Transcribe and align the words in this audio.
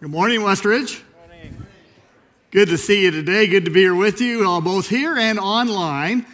Good 0.00 0.10
morning, 0.10 0.40
Westridge. 0.40 1.00
Good 2.50 2.68
to 2.68 2.76
see 2.76 3.04
you 3.04 3.12
today. 3.12 3.46
Good 3.46 3.64
to 3.66 3.70
be 3.70 3.80
here 3.80 3.94
with 3.94 4.20
you, 4.20 4.46
uh, 4.50 4.60
both 4.60 4.88
here 4.88 5.16
and 5.16 5.38
online. 5.38 6.26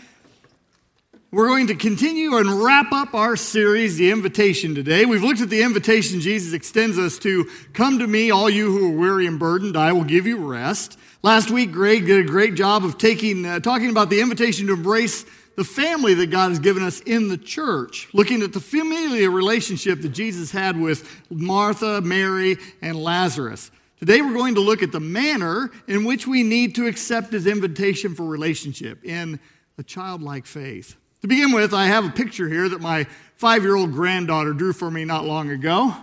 We're 1.30 1.46
going 1.46 1.66
to 1.66 1.74
continue 1.74 2.38
and 2.38 2.64
wrap 2.64 2.90
up 2.90 3.14
our 3.14 3.36
series, 3.36 3.98
The 3.98 4.10
Invitation, 4.10 4.74
today. 4.74 5.04
We've 5.04 5.22
looked 5.22 5.42
at 5.42 5.50
the 5.50 5.62
invitation 5.62 6.20
Jesus 6.20 6.54
extends 6.54 6.98
us 6.98 7.18
to 7.18 7.48
come 7.74 7.98
to 7.98 8.06
me, 8.06 8.30
all 8.30 8.48
you 8.48 8.76
who 8.76 8.92
are 8.94 8.98
weary 8.98 9.26
and 9.26 9.38
burdened, 9.38 9.76
I 9.76 9.92
will 9.92 10.04
give 10.04 10.26
you 10.26 10.38
rest. 10.38 10.98
Last 11.22 11.50
week, 11.50 11.70
Greg 11.70 12.06
did 12.06 12.24
a 12.24 12.28
great 12.28 12.54
job 12.54 12.82
of 12.82 12.96
taking, 12.96 13.44
uh, 13.44 13.60
talking 13.60 13.90
about 13.90 14.08
the 14.08 14.22
invitation 14.22 14.68
to 14.68 14.72
embrace 14.72 15.26
the 15.60 15.64
family 15.64 16.14
that 16.14 16.30
God 16.30 16.48
has 16.48 16.58
given 16.58 16.82
us 16.82 17.00
in 17.00 17.28
the 17.28 17.36
church, 17.36 18.08
looking 18.14 18.40
at 18.40 18.54
the 18.54 18.60
familial 18.60 19.30
relationship 19.30 20.00
that 20.00 20.08
Jesus 20.08 20.50
had 20.50 20.80
with 20.80 21.06
Martha, 21.28 22.00
Mary, 22.00 22.56
and 22.80 22.96
Lazarus. 22.96 23.70
Today 23.98 24.22
we're 24.22 24.32
going 24.32 24.54
to 24.54 24.62
look 24.62 24.82
at 24.82 24.90
the 24.90 25.00
manner 25.00 25.70
in 25.86 26.06
which 26.06 26.26
we 26.26 26.42
need 26.44 26.76
to 26.76 26.86
accept 26.86 27.34
his 27.34 27.46
invitation 27.46 28.14
for 28.14 28.24
relationship 28.24 29.04
in 29.04 29.38
a 29.76 29.82
childlike 29.82 30.46
faith. 30.46 30.96
To 31.20 31.28
begin 31.28 31.52
with, 31.52 31.74
I 31.74 31.88
have 31.88 32.06
a 32.06 32.10
picture 32.10 32.48
here 32.48 32.66
that 32.70 32.80
my 32.80 33.04
five 33.36 33.62
year 33.62 33.76
old 33.76 33.92
granddaughter 33.92 34.54
drew 34.54 34.72
for 34.72 34.90
me 34.90 35.04
not 35.04 35.26
long 35.26 35.50
ago. 35.50 35.94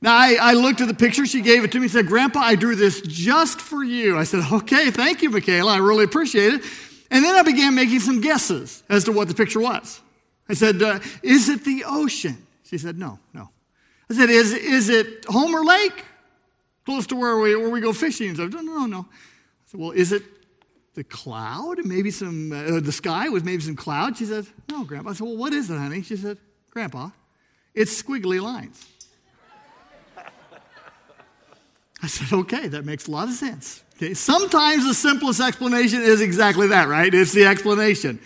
Now, 0.00 0.16
I, 0.16 0.38
I, 0.40 0.52
looked 0.54 0.80
at 0.80 0.88
the 0.88 0.94
picture, 0.94 1.26
she 1.26 1.42
gave 1.42 1.64
it 1.64 1.72
to 1.72 1.78
me 1.78 1.84
and 1.84 1.92
said, 1.92 2.06
Grandpa, 2.06 2.38
I 2.38 2.54
drew 2.54 2.74
this 2.74 3.02
just 3.02 3.60
for 3.60 3.84
you. 3.84 4.16
I 4.16 4.24
said, 4.24 4.50
Okay, 4.50 4.90
thank 4.90 5.20
you, 5.20 5.28
Michaela. 5.28 5.74
I 5.74 5.76
really 5.76 6.04
appreciate 6.04 6.54
it. 6.54 6.64
And 7.10 7.24
then 7.24 7.34
I 7.34 7.42
began 7.42 7.74
making 7.74 8.00
some 8.00 8.20
guesses 8.20 8.82
as 8.88 9.04
to 9.04 9.12
what 9.12 9.28
the 9.28 9.34
picture 9.34 9.60
was. 9.60 10.00
I 10.48 10.54
said, 10.54 10.82
uh, 10.82 11.00
Is 11.22 11.48
it 11.48 11.64
the 11.64 11.84
ocean? 11.86 12.46
She 12.64 12.78
said, 12.78 12.98
No, 12.98 13.18
no. 13.34 13.50
I 14.08 14.14
said, 14.14 14.30
Is, 14.30 14.52
is 14.52 14.88
it 14.88 15.24
Homer 15.26 15.64
Lake? 15.64 16.04
Close 16.84 17.06
to 17.08 17.16
where 17.16 17.38
we, 17.38 17.54
where 17.56 17.68
we 17.68 17.80
go 17.80 17.92
fishing. 17.92 18.28
And 18.28 18.36
so, 18.36 18.46
no, 18.46 18.60
no, 18.60 18.86
no. 18.86 19.00
I 19.00 19.66
said, 19.66 19.80
Well, 19.80 19.90
is 19.90 20.12
it 20.12 20.22
the 20.94 21.04
cloud? 21.04 21.84
Maybe 21.84 22.10
some, 22.10 22.52
uh, 22.52 22.80
the 22.80 22.92
sky 22.92 23.28
with 23.28 23.44
maybe 23.44 23.62
some 23.62 23.76
cloud? 23.76 24.16
She 24.16 24.26
said, 24.26 24.46
No, 24.68 24.84
Grandpa. 24.84 25.10
I 25.10 25.12
said, 25.14 25.26
Well, 25.26 25.36
what 25.36 25.52
is 25.52 25.68
it, 25.70 25.76
honey? 25.76 26.02
She 26.02 26.16
said, 26.16 26.38
Grandpa, 26.70 27.10
it's 27.74 28.00
squiggly 28.00 28.40
lines. 28.40 28.86
I 32.02 32.06
said, 32.06 32.32
Okay, 32.32 32.68
that 32.68 32.84
makes 32.84 33.06
a 33.06 33.10
lot 33.10 33.28
of 33.28 33.34
sense. 33.34 33.82
Okay, 33.96 34.14
sometimes 34.14 34.86
the 34.86 34.94
simplest 34.94 35.40
explanation 35.40 36.00
is 36.00 36.20
exactly 36.20 36.68
that, 36.68 36.88
right? 36.88 37.12
It's 37.12 37.32
the 37.32 37.44
explanation. 37.44 38.18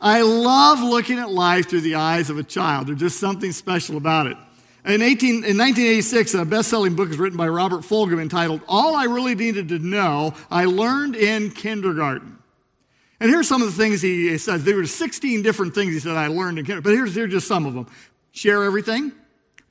I 0.00 0.22
love 0.22 0.80
looking 0.80 1.18
at 1.18 1.30
life 1.30 1.70
through 1.70 1.82
the 1.82 1.94
eyes 1.94 2.28
of 2.28 2.36
a 2.36 2.42
child. 2.42 2.88
There's 2.88 2.98
just 2.98 3.20
something 3.20 3.52
special 3.52 3.96
about 3.96 4.26
it. 4.26 4.36
In, 4.84 5.00
18, 5.00 5.44
in 5.44 5.56
1986, 5.56 6.34
a 6.34 6.44
best 6.44 6.68
selling 6.68 6.96
book 6.96 7.08
is 7.08 7.16
written 7.16 7.38
by 7.38 7.46
Robert 7.46 7.82
Fulghum 7.82 8.20
entitled 8.20 8.62
All 8.66 8.96
I 8.96 9.04
Really 9.04 9.36
Needed 9.36 9.68
to 9.68 9.78
Know 9.78 10.34
I 10.50 10.64
Learned 10.64 11.14
in 11.14 11.52
Kindergarten. 11.52 12.36
And 13.20 13.30
here's 13.30 13.46
some 13.46 13.62
of 13.62 13.68
the 13.68 13.80
things 13.80 14.02
he 14.02 14.36
says. 14.38 14.64
There 14.64 14.74
were 14.74 14.84
16 14.84 15.42
different 15.42 15.76
things 15.76 15.94
he 15.94 16.00
said 16.00 16.16
I 16.16 16.26
learned 16.26 16.58
in 16.58 16.64
kindergarten, 16.64 16.82
but 16.82 16.96
here's, 16.96 17.14
here's 17.14 17.30
just 17.30 17.46
some 17.46 17.64
of 17.64 17.74
them 17.74 17.86
share 18.32 18.64
everything, 18.64 19.12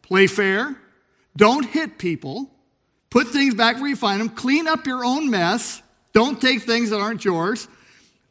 play 0.02 0.28
fair, 0.28 0.78
don't 1.36 1.66
hit 1.66 1.98
people, 1.98 2.50
Put 3.12 3.28
things 3.28 3.54
back 3.54 3.76
where 3.76 3.90
you 3.90 3.96
find 3.96 4.20
them. 4.20 4.30
Clean 4.30 4.68
up 4.68 4.88
your 4.88 5.06
own 5.06 5.30
mess. 5.30 5.84
Don't 6.14 6.42
take 6.42 6.64
things 6.64 6.90
that 6.90 7.00
aren't 7.00 7.24
yours. 7.24 7.68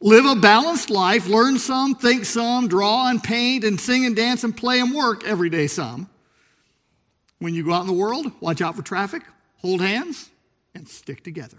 Live 0.01 0.25
a 0.25 0.35
balanced 0.35 0.89
life. 0.89 1.27
Learn 1.27 1.59
some, 1.59 1.95
think 1.95 2.25
some, 2.25 2.67
draw 2.67 3.07
and 3.07 3.23
paint 3.23 3.63
and 3.63 3.79
sing 3.79 4.05
and 4.05 4.15
dance 4.15 4.43
and 4.43 4.57
play 4.57 4.79
and 4.79 4.93
work 4.93 5.23
every 5.23 5.49
day 5.49 5.67
some. 5.67 6.09
When 7.37 7.53
you 7.53 7.63
go 7.63 7.73
out 7.73 7.81
in 7.81 7.87
the 7.87 7.93
world, 7.93 8.31
watch 8.39 8.61
out 8.61 8.75
for 8.75 8.81
traffic, 8.81 9.23
hold 9.57 9.81
hands, 9.81 10.29
and 10.75 10.87
stick 10.87 11.23
together. 11.23 11.57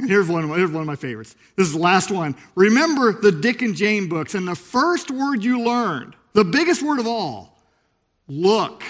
And 0.00 0.08
here's 0.08 0.28
one, 0.28 0.42
of 0.42 0.50
my, 0.50 0.56
here's 0.56 0.72
one 0.72 0.80
of 0.80 0.86
my 0.86 0.96
favorites. 0.96 1.36
This 1.56 1.68
is 1.68 1.74
the 1.74 1.80
last 1.80 2.10
one. 2.10 2.34
Remember 2.56 3.12
the 3.12 3.30
Dick 3.30 3.62
and 3.62 3.76
Jane 3.76 4.08
books, 4.08 4.34
and 4.34 4.46
the 4.46 4.56
first 4.56 5.10
word 5.10 5.44
you 5.44 5.62
learned, 5.62 6.16
the 6.32 6.44
biggest 6.44 6.82
word 6.82 6.98
of 6.98 7.06
all, 7.06 7.56
look. 8.26 8.82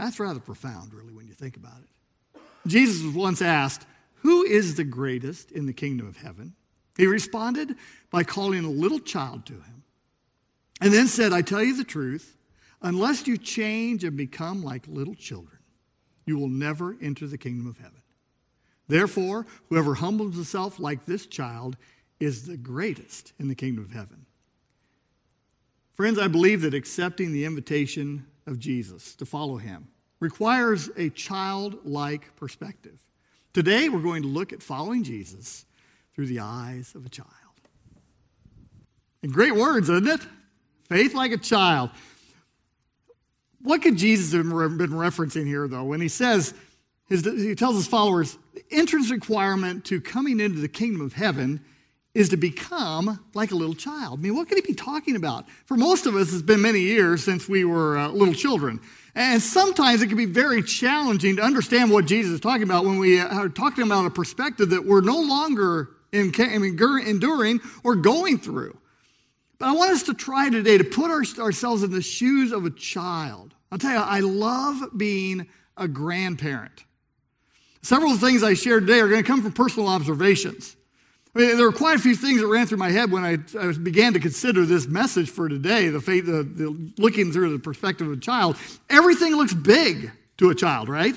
That's 0.00 0.18
rather 0.18 0.40
profound, 0.40 0.94
really, 0.94 1.12
when 1.12 1.26
you 1.26 1.34
think 1.34 1.58
about 1.58 1.76
it. 1.82 2.40
Jesus 2.66 3.02
was 3.04 3.14
once 3.14 3.42
asked, 3.42 3.86
Who 4.22 4.44
is 4.44 4.74
the 4.74 4.84
greatest 4.84 5.52
in 5.52 5.66
the 5.66 5.74
kingdom 5.74 6.06
of 6.06 6.16
heaven? 6.16 6.54
He 6.96 7.06
responded 7.06 7.76
by 8.10 8.24
calling 8.24 8.64
a 8.64 8.70
little 8.70 8.98
child 8.98 9.44
to 9.46 9.52
him 9.52 9.82
and 10.80 10.90
then 10.90 11.06
said, 11.06 11.34
I 11.34 11.42
tell 11.42 11.62
you 11.62 11.76
the 11.76 11.84
truth, 11.84 12.38
unless 12.80 13.26
you 13.26 13.36
change 13.36 14.02
and 14.02 14.16
become 14.16 14.62
like 14.62 14.88
little 14.88 15.14
children, 15.14 15.58
you 16.24 16.38
will 16.38 16.48
never 16.48 16.96
enter 17.02 17.26
the 17.26 17.38
kingdom 17.38 17.66
of 17.66 17.76
heaven. 17.76 18.00
Therefore, 18.88 19.46
whoever 19.68 19.94
humbles 19.94 20.34
himself 20.34 20.80
like 20.80 21.04
this 21.04 21.26
child 21.26 21.76
is 22.18 22.46
the 22.46 22.56
greatest 22.56 23.34
in 23.38 23.48
the 23.48 23.54
kingdom 23.54 23.84
of 23.84 23.92
heaven. 23.92 24.24
Friends, 25.92 26.18
I 26.18 26.28
believe 26.28 26.62
that 26.62 26.72
accepting 26.72 27.32
the 27.32 27.44
invitation 27.44 28.26
of 28.50 28.58
Jesus, 28.58 29.14
to 29.16 29.24
follow 29.24 29.56
him, 29.56 29.88
requires 30.18 30.90
a 30.96 31.08
childlike 31.10 32.36
perspective. 32.36 33.00
Today, 33.52 33.88
we're 33.88 34.02
going 34.02 34.22
to 34.22 34.28
look 34.28 34.52
at 34.52 34.62
following 34.62 35.02
Jesus 35.02 35.64
through 36.14 36.26
the 36.26 36.40
eyes 36.40 36.94
of 36.94 37.06
a 37.06 37.08
child. 37.08 37.30
And 39.22 39.32
great 39.32 39.54
words, 39.54 39.88
isn't 39.88 40.06
it? 40.06 40.20
Faith 40.82 41.14
like 41.14 41.32
a 41.32 41.38
child. 41.38 41.90
What 43.62 43.82
could 43.82 43.96
Jesus 43.96 44.32
have 44.32 44.48
been 44.48 44.90
referencing 44.90 45.46
here, 45.46 45.68
though, 45.68 45.84
when 45.84 46.00
he 46.00 46.08
says, 46.08 46.54
his, 47.08 47.24
he 47.24 47.54
tells 47.54 47.76
his 47.76 47.86
followers, 47.86 48.38
the 48.54 48.64
entrance 48.70 49.10
requirement 49.10 49.84
to 49.86 50.00
coming 50.00 50.40
into 50.40 50.60
the 50.60 50.68
kingdom 50.68 51.00
of 51.00 51.12
heaven 51.12 51.62
is 52.14 52.30
to 52.30 52.36
become 52.36 53.24
like 53.34 53.52
a 53.52 53.54
little 53.54 53.74
child. 53.74 54.18
I 54.18 54.22
mean, 54.22 54.34
what 54.34 54.48
could 54.48 54.58
he 54.58 54.62
be 54.62 54.74
talking 54.74 55.14
about? 55.14 55.48
For 55.66 55.76
most 55.76 56.06
of 56.06 56.16
us, 56.16 56.32
it's 56.32 56.42
been 56.42 56.62
many 56.62 56.80
years 56.80 57.24
since 57.24 57.48
we 57.48 57.64
were 57.64 57.96
uh, 57.96 58.08
little 58.08 58.34
children. 58.34 58.80
And 59.14 59.40
sometimes 59.40 60.02
it 60.02 60.08
can 60.08 60.16
be 60.16 60.26
very 60.26 60.62
challenging 60.62 61.36
to 61.36 61.42
understand 61.42 61.90
what 61.90 62.06
Jesus 62.06 62.32
is 62.32 62.40
talking 62.40 62.64
about 62.64 62.84
when 62.84 62.98
we 62.98 63.20
are 63.20 63.48
talking 63.48 63.84
about 63.84 64.06
a 64.06 64.10
perspective 64.10 64.70
that 64.70 64.84
we're 64.84 65.00
no 65.02 65.20
longer 65.20 65.90
enduring 66.12 67.60
or 67.84 67.94
going 67.96 68.38
through. 68.38 68.76
But 69.58 69.68
I 69.68 69.72
want 69.72 69.92
us 69.92 70.04
to 70.04 70.14
try 70.14 70.48
today 70.48 70.78
to 70.78 70.84
put 70.84 71.10
our, 71.10 71.22
ourselves 71.44 71.82
in 71.82 71.90
the 71.90 72.02
shoes 72.02 72.50
of 72.50 72.64
a 72.64 72.70
child. 72.70 73.54
I'll 73.70 73.78
tell 73.78 73.92
you, 73.92 73.98
I 73.98 74.20
love 74.20 74.96
being 74.96 75.46
a 75.76 75.86
grandparent. 75.86 76.84
Several 77.82 78.12
of 78.12 78.20
the 78.20 78.26
things 78.26 78.42
I 78.42 78.54
shared 78.54 78.86
today 78.86 79.00
are 79.00 79.08
going 79.08 79.22
to 79.22 79.26
come 79.26 79.42
from 79.42 79.52
personal 79.52 79.88
observations. 79.88 80.76
I 81.34 81.38
mean, 81.38 81.56
there 81.56 81.66
were 81.66 81.72
quite 81.72 81.96
a 81.96 82.02
few 82.02 82.16
things 82.16 82.40
that 82.40 82.48
ran 82.48 82.66
through 82.66 82.78
my 82.78 82.90
head 82.90 83.12
when 83.12 83.24
I, 83.24 83.38
I 83.58 83.72
began 83.72 84.12
to 84.14 84.20
consider 84.20 84.66
this 84.66 84.88
message 84.88 85.30
for 85.30 85.48
today, 85.48 85.88
the, 85.88 86.00
faith, 86.00 86.26
the, 86.26 86.42
the 86.42 86.92
looking 86.98 87.32
through 87.32 87.52
the 87.52 87.58
perspective 87.60 88.08
of 88.08 88.18
a 88.18 88.20
child. 88.20 88.56
Everything 88.88 89.36
looks 89.36 89.54
big 89.54 90.10
to 90.38 90.50
a 90.50 90.54
child, 90.54 90.88
right? 90.88 91.16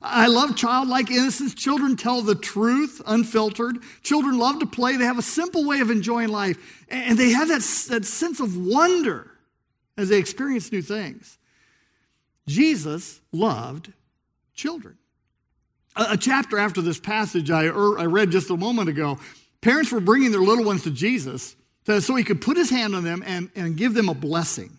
I 0.00 0.28
love 0.28 0.56
childlike 0.56 1.10
innocence. 1.10 1.54
Children 1.54 1.96
tell 1.96 2.22
the 2.22 2.34
truth 2.34 3.02
unfiltered. 3.06 3.78
Children 4.02 4.38
love 4.38 4.60
to 4.60 4.66
play. 4.66 4.96
They 4.96 5.04
have 5.04 5.18
a 5.18 5.22
simple 5.22 5.66
way 5.66 5.80
of 5.80 5.90
enjoying 5.90 6.28
life. 6.28 6.84
And 6.88 7.18
they 7.18 7.30
have 7.30 7.48
that, 7.48 7.62
that 7.90 8.04
sense 8.04 8.40
of 8.40 8.56
wonder 8.56 9.30
as 9.98 10.08
they 10.08 10.18
experience 10.18 10.72
new 10.72 10.82
things. 10.82 11.38
Jesus 12.46 13.20
loved 13.32 13.92
children 14.54 14.96
a 15.96 16.16
chapter 16.16 16.58
after 16.58 16.82
this 16.82 17.00
passage 17.00 17.50
I, 17.50 17.66
er, 17.66 17.98
I 17.98 18.04
read 18.04 18.30
just 18.30 18.50
a 18.50 18.56
moment 18.56 18.88
ago, 18.88 19.18
parents 19.60 19.90
were 19.90 20.00
bringing 20.00 20.30
their 20.30 20.40
little 20.40 20.64
ones 20.64 20.82
to 20.84 20.90
Jesus 20.90 21.56
so 21.86 22.14
he 22.14 22.24
could 22.24 22.40
put 22.40 22.56
his 22.56 22.70
hand 22.70 22.94
on 22.94 23.04
them 23.04 23.22
and, 23.24 23.50
and 23.54 23.76
give 23.76 23.94
them 23.94 24.08
a 24.08 24.14
blessing. 24.14 24.76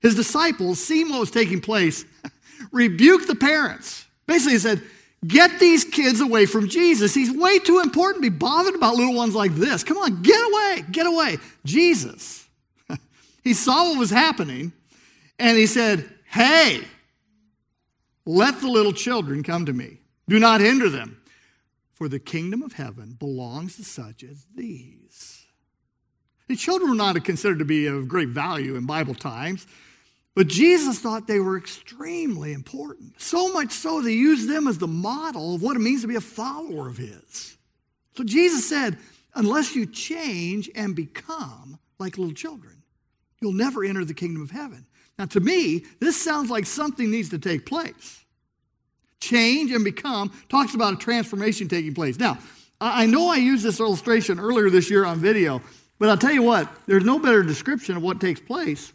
His 0.00 0.14
disciples, 0.14 0.82
seeing 0.84 1.08
what 1.10 1.20
was 1.20 1.30
taking 1.30 1.60
place, 1.60 2.04
rebuked 2.72 3.28
the 3.28 3.36
parents. 3.36 4.04
Basically, 4.26 4.54
he 4.54 4.58
said, 4.58 4.82
Get 5.24 5.60
these 5.60 5.84
kids 5.84 6.20
away 6.20 6.46
from 6.46 6.68
Jesus. 6.68 7.14
He's 7.14 7.30
way 7.30 7.60
too 7.60 7.78
important 7.78 8.24
to 8.24 8.30
be 8.30 8.36
bothered 8.36 8.74
about 8.74 8.96
little 8.96 9.14
ones 9.14 9.36
like 9.36 9.54
this. 9.54 9.84
Come 9.84 9.96
on, 9.98 10.20
get 10.22 10.40
away, 10.50 10.84
get 10.90 11.06
away. 11.06 11.38
Jesus, 11.64 12.44
he 13.44 13.54
saw 13.54 13.90
what 13.90 14.00
was 14.00 14.10
happening 14.10 14.72
and 15.38 15.56
he 15.56 15.66
said, 15.66 16.08
Hey, 16.26 16.80
let 18.26 18.60
the 18.60 18.66
little 18.66 18.92
children 18.92 19.44
come 19.44 19.66
to 19.66 19.72
me. 19.72 19.98
Do 20.28 20.38
not 20.38 20.60
hinder 20.60 20.88
them, 20.88 21.20
for 21.92 22.08
the 22.08 22.18
kingdom 22.18 22.62
of 22.62 22.74
heaven 22.74 23.16
belongs 23.18 23.76
to 23.76 23.84
such 23.84 24.22
as 24.22 24.46
these. 24.54 25.46
The 26.48 26.56
children 26.56 26.90
were 26.90 26.96
not 26.96 27.22
considered 27.24 27.60
to 27.60 27.64
be 27.64 27.86
of 27.86 28.08
great 28.08 28.28
value 28.28 28.76
in 28.76 28.86
Bible 28.86 29.14
times, 29.14 29.66
but 30.34 30.48
Jesus 30.48 30.98
thought 30.98 31.26
they 31.26 31.40
were 31.40 31.58
extremely 31.58 32.52
important. 32.52 33.20
So 33.20 33.52
much 33.52 33.72
so, 33.72 34.00
they 34.00 34.12
used 34.12 34.48
them 34.48 34.66
as 34.66 34.78
the 34.78 34.86
model 34.86 35.54
of 35.54 35.62
what 35.62 35.76
it 35.76 35.80
means 35.80 36.02
to 36.02 36.08
be 36.08 36.16
a 36.16 36.20
follower 36.20 36.88
of 36.88 36.96
His. 36.96 37.56
So 38.16 38.24
Jesus 38.24 38.68
said, 38.68 38.98
unless 39.34 39.74
you 39.74 39.86
change 39.86 40.70
and 40.74 40.94
become 40.96 41.78
like 41.98 42.18
little 42.18 42.34
children, 42.34 42.82
you'll 43.40 43.52
never 43.52 43.84
enter 43.84 44.04
the 44.04 44.14
kingdom 44.14 44.42
of 44.42 44.50
heaven. 44.50 44.86
Now, 45.18 45.26
to 45.26 45.40
me, 45.40 45.84
this 46.00 46.22
sounds 46.22 46.50
like 46.50 46.66
something 46.66 47.10
needs 47.10 47.28
to 47.30 47.38
take 47.38 47.66
place. 47.66 48.21
Change 49.22 49.70
and 49.70 49.84
become 49.84 50.32
talks 50.48 50.74
about 50.74 50.94
a 50.94 50.96
transformation 50.96 51.68
taking 51.68 51.94
place. 51.94 52.18
Now, 52.18 52.38
I 52.80 53.06
know 53.06 53.28
I 53.28 53.36
used 53.36 53.62
this 53.64 53.78
illustration 53.78 54.40
earlier 54.40 54.68
this 54.68 54.90
year 54.90 55.04
on 55.04 55.20
video, 55.20 55.62
but 56.00 56.08
I'll 56.08 56.18
tell 56.18 56.32
you 56.32 56.42
what, 56.42 56.68
there's 56.86 57.04
no 57.04 57.20
better 57.20 57.44
description 57.44 57.96
of 57.96 58.02
what 58.02 58.20
takes 58.20 58.40
place 58.40 58.92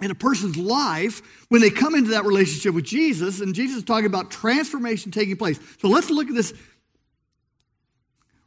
in 0.00 0.10
a 0.10 0.14
person's 0.14 0.56
life 0.56 1.22
when 1.50 1.60
they 1.60 1.70
come 1.70 1.94
into 1.94 2.10
that 2.10 2.24
relationship 2.24 2.74
with 2.74 2.84
Jesus. 2.84 3.40
And 3.40 3.54
Jesus 3.54 3.76
is 3.76 3.84
talking 3.84 4.06
about 4.06 4.32
transformation 4.32 5.12
taking 5.12 5.36
place. 5.36 5.60
So 5.80 5.86
let's 5.86 6.10
look 6.10 6.26
at 6.26 6.34
this 6.34 6.52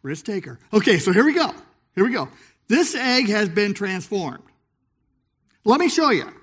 risk 0.02 0.26
taker. 0.26 0.60
Okay, 0.74 1.00
so 1.00 1.14
here 1.14 1.24
we 1.24 1.34
go. 1.34 1.54
Here 1.96 2.04
we 2.04 2.12
go. 2.12 2.28
This 2.68 2.96
egg 2.96 3.30
has 3.30 3.48
been 3.48 3.74
transformed. 3.74 4.44
Let 5.64 5.80
me 5.80 5.88
show 5.88 6.10
you. 6.10 6.34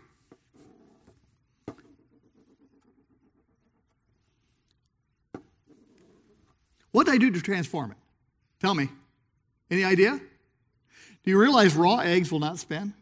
What 6.93 7.07
did 7.07 7.15
I 7.15 7.19
do 7.19 7.31
to 7.31 7.41
transform 7.41 7.93
it? 7.93 7.97
Tell 8.61 8.75
me. 8.75 8.89
Any 9.71 9.85
idea? 9.85 10.19
Do 11.25 11.31
you 11.31 11.39
realize 11.39 11.75
raw 11.75 11.99
eggs 11.99 12.33
will 12.33 12.41
not 12.41 12.59
spin? 12.59 12.95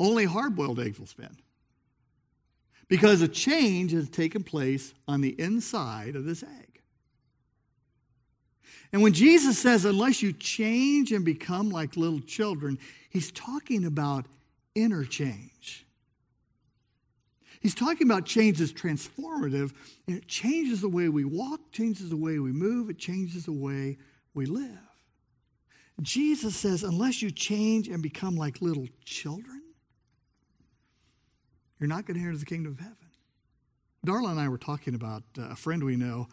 Only 0.00 0.24
hard 0.24 0.56
boiled 0.56 0.80
eggs 0.80 0.98
will 0.98 1.06
spin. 1.06 1.36
Because 2.88 3.22
a 3.22 3.28
change 3.28 3.92
has 3.92 4.08
taken 4.08 4.42
place 4.42 4.94
on 5.06 5.20
the 5.20 5.38
inside 5.40 6.16
of 6.16 6.24
this 6.24 6.42
egg. 6.42 6.80
And 8.92 9.02
when 9.02 9.12
Jesus 9.12 9.58
says, 9.58 9.84
unless 9.84 10.22
you 10.22 10.32
change 10.32 11.12
and 11.12 11.24
become 11.24 11.70
like 11.70 11.96
little 11.96 12.20
children, 12.20 12.78
he's 13.08 13.30
talking 13.32 13.86
about 13.86 14.26
inner 14.74 15.04
change. 15.04 15.81
He's 17.62 17.76
talking 17.76 18.08
about 18.08 18.26
change 18.26 18.58
that's 18.58 18.72
transformative, 18.72 19.72
and 20.08 20.16
it 20.16 20.26
changes 20.26 20.80
the 20.80 20.88
way 20.88 21.08
we 21.08 21.24
walk, 21.24 21.60
changes 21.70 22.10
the 22.10 22.16
way 22.16 22.40
we 22.40 22.50
move, 22.50 22.90
it 22.90 22.98
changes 22.98 23.44
the 23.44 23.52
way 23.52 23.98
we 24.34 24.46
live. 24.46 24.78
Jesus 26.00 26.56
says, 26.56 26.82
unless 26.82 27.22
you 27.22 27.30
change 27.30 27.86
and 27.86 28.02
become 28.02 28.34
like 28.34 28.60
little 28.60 28.88
children, 29.04 29.62
you're 31.78 31.88
not 31.88 32.04
going 32.04 32.18
to 32.18 32.26
enter 32.26 32.36
the 32.36 32.44
kingdom 32.44 32.72
of 32.72 32.80
heaven. 32.80 32.96
Darla 34.04 34.30
and 34.30 34.40
I 34.40 34.48
were 34.48 34.58
talking 34.58 34.96
about 34.96 35.22
uh, 35.38 35.50
a 35.50 35.56
friend 35.56 35.84
we 35.84 35.94
know 35.94 36.26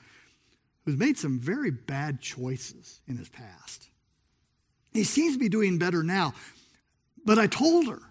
who's 0.85 0.97
made 0.97 1.17
some 1.17 1.39
very 1.39 1.69
bad 1.69 2.19
choices 2.21 3.01
in 3.07 3.17
his 3.17 3.29
past. 3.29 3.89
He 4.93 5.03
seems 5.03 5.35
to 5.35 5.39
be 5.39 5.49
doing 5.49 5.77
better 5.77 6.01
now, 6.01 6.33
but 7.23 7.37
I 7.37 7.45
told 7.45 7.87
her 7.87 8.01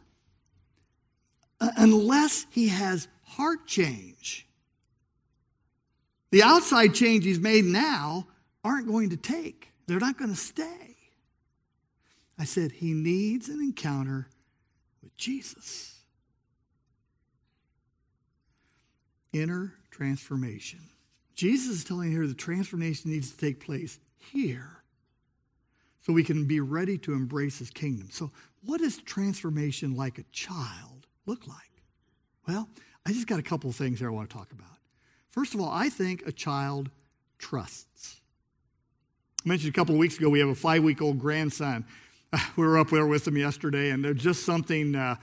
unless 1.61 2.47
he 2.51 2.69
has 2.69 3.09
heart 3.25 3.67
change. 3.67 4.47
The 6.31 6.43
outside 6.43 6.95
change 6.95 7.25
he's 7.25 7.41
made 7.41 7.65
now 7.65 8.27
aren't 8.65 8.87
going 8.87 9.11
to 9.11 9.17
take, 9.17 9.73
they're 9.87 9.99
not 9.99 10.19
going 10.19 10.31
to 10.31 10.37
stay. 10.37 10.97
I 12.39 12.45
said, 12.45 12.71
he 12.71 12.93
needs 12.93 13.49
an 13.49 13.61
encounter 13.61 14.29
with 15.03 15.17
Jesus. 15.17 15.97
Inner 19.33 19.75
transformation. 19.91 20.79
Jesus 21.35 21.79
is 21.79 21.85
telling 21.85 22.11
here 22.11 22.27
the 22.27 22.35
transformation 22.35 23.11
needs 23.11 23.31
to 23.31 23.37
take 23.37 23.65
place 23.65 23.99
here 24.19 24.83
so 26.01 26.13
we 26.13 26.25
can 26.25 26.47
be 26.47 26.61
ready 26.61 26.97
to 26.99 27.13
embrace 27.13 27.59
his 27.59 27.71
kingdom. 27.71 28.09
So, 28.11 28.31
what 28.65 28.81
is 28.81 28.99
transformation 28.99 29.95
like 29.95 30.19
a 30.19 30.25
child 30.33 30.98
look 31.29 31.47
like? 31.47 31.83
Well, 32.47 32.69
I 33.05 33.13
just 33.13 33.27
got 33.27 33.39
a 33.39 33.43
couple 33.43 33.69
of 33.69 33.77
things 33.77 33.99
here 33.99 34.09
I 34.09 34.13
want 34.13 34.31
to 34.31 34.37
talk 34.37 34.51
about. 34.51 34.67
First 35.29 35.55
of 35.55 35.61
all, 35.61 35.71
I 35.71 35.91
think 35.91 36.27
a 36.27 36.33
child 36.33 36.91
trusts. 37.39 38.17
I 39.45 39.49
mentioned 39.49 39.73
a 39.73 39.77
couple 39.77 39.95
of 39.95 39.99
weeks 39.99 40.17
ago 40.19 40.31
we 40.31 40.41
have 40.41 40.49
a 40.49 40.55
five 40.55 40.83
week 40.83 41.01
old 41.03 41.19
grandson. 41.19 41.85
We 42.57 42.67
were 42.67 42.79
up 42.79 42.91
there 42.91 43.07
with 43.07 43.27
him 43.27 43.39
yesterday, 43.39 43.89
and 43.89 44.05
there's 44.05 44.21
just 44.21 44.45
something 44.45 44.95
uh, 44.95 45.17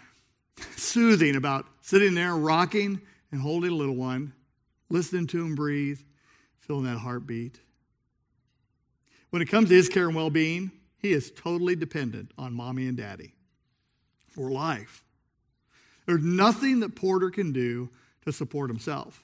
soothing 0.75 1.35
about 1.35 1.67
sitting 1.81 2.15
there 2.15 2.35
rocking 2.35 2.99
and 3.31 3.41
holding 3.41 3.69
a 3.69 3.75
little 3.75 3.95
one, 3.95 4.33
listening 4.89 5.27
to 5.27 5.45
him 5.45 5.53
breathe, 5.53 5.99
feeling 6.57 6.85
that 6.85 6.97
heartbeat. 6.97 7.59
When 9.29 9.43
it 9.43 9.49
comes 9.49 9.69
to 9.69 9.75
his 9.75 9.87
care 9.87 10.07
and 10.07 10.15
well 10.15 10.31
being, 10.31 10.71
he 10.97 11.13
is 11.13 11.29
totally 11.29 11.75
dependent 11.75 12.31
on 12.39 12.53
mommy 12.53 12.87
and 12.87 12.97
daddy 12.97 13.35
for 14.31 14.49
life. 14.49 15.04
There's 16.05 16.23
nothing 16.23 16.81
that 16.81 16.95
Porter 16.95 17.29
can 17.29 17.51
do 17.51 17.89
to 18.25 18.31
support 18.31 18.69
himself. 18.69 19.23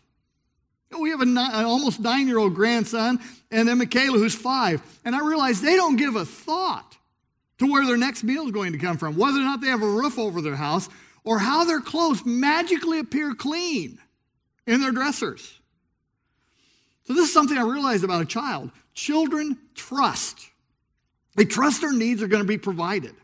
We 0.99 1.11
have 1.11 1.21
an 1.21 1.37
almost 1.37 1.99
nine 1.99 2.27
year 2.27 2.37
old 2.37 2.53
grandson, 2.53 3.19
and 3.49 3.67
then 3.67 3.77
Michaela, 3.77 4.17
who's 4.17 4.35
five. 4.35 4.81
And 5.05 5.15
I 5.15 5.25
realize 5.25 5.61
they 5.61 5.75
don't 5.75 5.95
give 5.95 6.15
a 6.15 6.25
thought 6.25 6.97
to 7.59 7.71
where 7.71 7.85
their 7.85 7.97
next 7.97 8.23
meal 8.23 8.45
is 8.45 8.51
going 8.51 8.73
to 8.73 8.77
come 8.77 8.97
from, 8.97 9.15
whether 9.15 9.39
or 9.39 9.43
not 9.43 9.61
they 9.61 9.67
have 9.67 9.83
a 9.83 9.87
roof 9.87 10.19
over 10.19 10.41
their 10.41 10.55
house, 10.55 10.89
or 11.23 11.39
how 11.39 11.63
their 11.63 11.79
clothes 11.79 12.25
magically 12.25 12.99
appear 12.99 13.33
clean 13.33 13.99
in 14.67 14.81
their 14.81 14.91
dressers. 14.91 15.59
So, 17.05 17.13
this 17.13 17.27
is 17.27 17.33
something 17.33 17.57
I 17.57 17.63
realized 17.63 18.03
about 18.03 18.21
a 18.21 18.25
child. 18.25 18.71
Children 18.93 19.57
trust, 19.75 20.49
they 21.35 21.45
trust 21.45 21.81
their 21.81 21.93
needs 21.93 22.21
are 22.21 22.27
going 22.27 22.43
to 22.43 22.47
be 22.47 22.57
provided. 22.57 23.15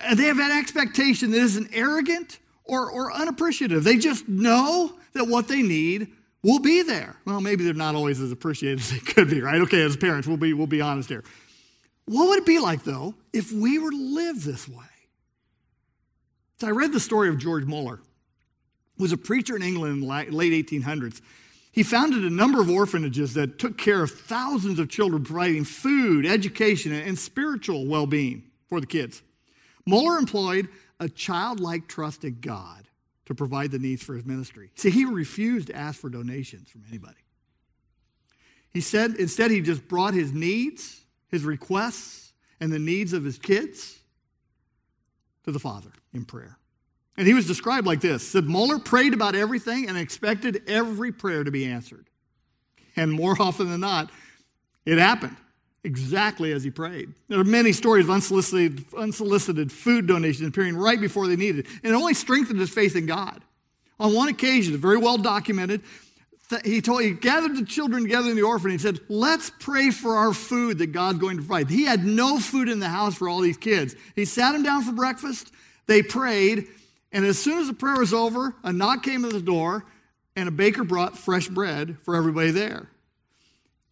And 0.00 0.18
they 0.18 0.24
have 0.24 0.38
that 0.38 0.58
expectation 0.58 1.30
that 1.30 1.38
isn't 1.38 1.70
arrogant 1.72 2.38
or, 2.64 2.90
or 2.90 3.12
unappreciative. 3.12 3.84
They 3.84 3.96
just 3.96 4.28
know 4.28 4.92
that 5.14 5.26
what 5.26 5.48
they 5.48 5.62
need 5.62 6.08
will 6.42 6.58
be 6.58 6.82
there. 6.82 7.16
Well, 7.24 7.40
maybe 7.40 7.64
they're 7.64 7.74
not 7.74 7.94
always 7.94 8.20
as 8.20 8.32
appreciated 8.32 8.80
as 8.80 8.90
they 8.90 8.98
could 8.98 9.30
be, 9.30 9.40
right? 9.40 9.60
Okay, 9.62 9.82
as 9.82 9.96
parents, 9.96 10.26
we'll 10.26 10.36
be, 10.36 10.52
we'll 10.52 10.66
be 10.66 10.80
honest 10.80 11.08
here. 11.08 11.24
What 12.06 12.28
would 12.28 12.38
it 12.38 12.46
be 12.46 12.58
like, 12.58 12.84
though, 12.84 13.14
if 13.32 13.52
we 13.52 13.78
were 13.78 13.90
to 13.90 14.14
live 14.14 14.42
this 14.42 14.68
way? 14.68 14.84
So 16.58 16.66
I 16.66 16.70
read 16.70 16.92
the 16.92 17.00
story 17.00 17.28
of 17.28 17.38
George 17.38 17.64
Muller, 17.64 18.00
who 18.96 19.04
was 19.04 19.12
a 19.12 19.16
preacher 19.16 19.56
in 19.56 19.62
England 19.62 19.94
in 19.94 20.00
the 20.00 20.06
late 20.06 20.66
1800s. 20.66 21.20
He 21.72 21.82
founded 21.82 22.24
a 22.24 22.30
number 22.30 22.60
of 22.60 22.68
orphanages 22.68 23.34
that 23.34 23.58
took 23.58 23.78
care 23.78 24.02
of 24.02 24.10
thousands 24.10 24.78
of 24.78 24.90
children, 24.90 25.24
providing 25.24 25.64
food, 25.64 26.26
education, 26.26 26.92
and 26.92 27.18
spiritual 27.18 27.86
well 27.86 28.06
being 28.06 28.44
for 28.68 28.80
the 28.80 28.86
kids. 28.86 29.22
Muller 29.86 30.18
employed 30.18 30.68
a 31.02 31.08
childlike 31.08 31.88
trust 31.88 32.22
in 32.22 32.38
God 32.40 32.86
to 33.26 33.34
provide 33.34 33.72
the 33.72 33.78
needs 33.78 34.02
for 34.02 34.14
his 34.14 34.24
ministry. 34.24 34.70
See, 34.76 34.90
he 34.90 35.04
refused 35.04 35.66
to 35.66 35.76
ask 35.76 36.00
for 36.00 36.08
donations 36.08 36.70
from 36.70 36.84
anybody. 36.88 37.18
He 38.70 38.80
said 38.80 39.16
instead 39.16 39.50
he 39.50 39.60
just 39.60 39.88
brought 39.88 40.14
his 40.14 40.32
needs, 40.32 41.04
his 41.28 41.44
requests, 41.44 42.32
and 42.60 42.72
the 42.72 42.78
needs 42.78 43.12
of 43.12 43.24
his 43.24 43.36
kids 43.36 43.98
to 45.44 45.50
the 45.50 45.58
Father 45.58 45.90
in 46.14 46.24
prayer. 46.24 46.56
And 47.16 47.26
he 47.26 47.34
was 47.34 47.46
described 47.46 47.86
like 47.86 48.00
this 48.00 48.26
said 48.26 48.44
Muller 48.44 48.78
prayed 48.78 49.12
about 49.12 49.34
everything 49.34 49.88
and 49.88 49.98
expected 49.98 50.62
every 50.68 51.10
prayer 51.10 51.42
to 51.42 51.50
be 51.50 51.64
answered. 51.66 52.08
And 52.94 53.12
more 53.12 53.36
often 53.40 53.70
than 53.70 53.80
not, 53.80 54.10
it 54.86 54.98
happened 54.98 55.36
exactly 55.84 56.52
as 56.52 56.62
he 56.62 56.70
prayed. 56.70 57.12
There 57.28 57.40
are 57.40 57.44
many 57.44 57.72
stories 57.72 58.04
of 58.04 58.10
unsolicited, 58.10 58.84
unsolicited 58.96 59.72
food 59.72 60.06
donations 60.06 60.48
appearing 60.48 60.76
right 60.76 61.00
before 61.00 61.26
they 61.26 61.36
needed 61.36 61.66
it, 61.66 61.72
and 61.82 61.92
it 61.92 61.96
only 61.96 62.14
strengthened 62.14 62.60
his 62.60 62.70
faith 62.70 62.96
in 62.96 63.06
God. 63.06 63.42
On 63.98 64.14
one 64.14 64.28
occasion, 64.28 64.76
very 64.76 64.96
well 64.96 65.18
documented, 65.18 65.82
he 66.64 66.80
told 66.82 67.02
he 67.02 67.12
gathered 67.12 67.56
the 67.56 67.64
children 67.64 68.02
together 68.02 68.28
in 68.28 68.36
the 68.36 68.42
orphanage 68.42 68.84
and 68.84 68.96
said, 68.96 69.06
Let's 69.08 69.50
pray 69.58 69.90
for 69.90 70.16
our 70.16 70.34
food 70.34 70.78
that 70.78 70.88
God's 70.88 71.18
going 71.18 71.36
to 71.36 71.42
provide. 71.42 71.70
He 71.70 71.84
had 71.84 72.04
no 72.04 72.38
food 72.38 72.68
in 72.68 72.78
the 72.78 72.88
house 72.88 73.14
for 73.14 73.28
all 73.28 73.40
these 73.40 73.56
kids. 73.56 73.96
He 74.14 74.24
sat 74.24 74.52
them 74.52 74.62
down 74.62 74.82
for 74.82 74.92
breakfast, 74.92 75.52
they 75.86 76.02
prayed, 76.02 76.68
and 77.10 77.24
as 77.24 77.38
soon 77.38 77.58
as 77.58 77.66
the 77.66 77.74
prayer 77.74 77.98
was 77.98 78.14
over, 78.14 78.54
a 78.62 78.72
knock 78.72 79.02
came 79.02 79.24
at 79.24 79.32
the 79.32 79.40
door, 79.40 79.84
and 80.36 80.48
a 80.48 80.52
baker 80.52 80.84
brought 80.84 81.18
fresh 81.18 81.48
bread 81.48 81.98
for 82.00 82.16
everybody 82.16 82.50
there. 82.50 82.88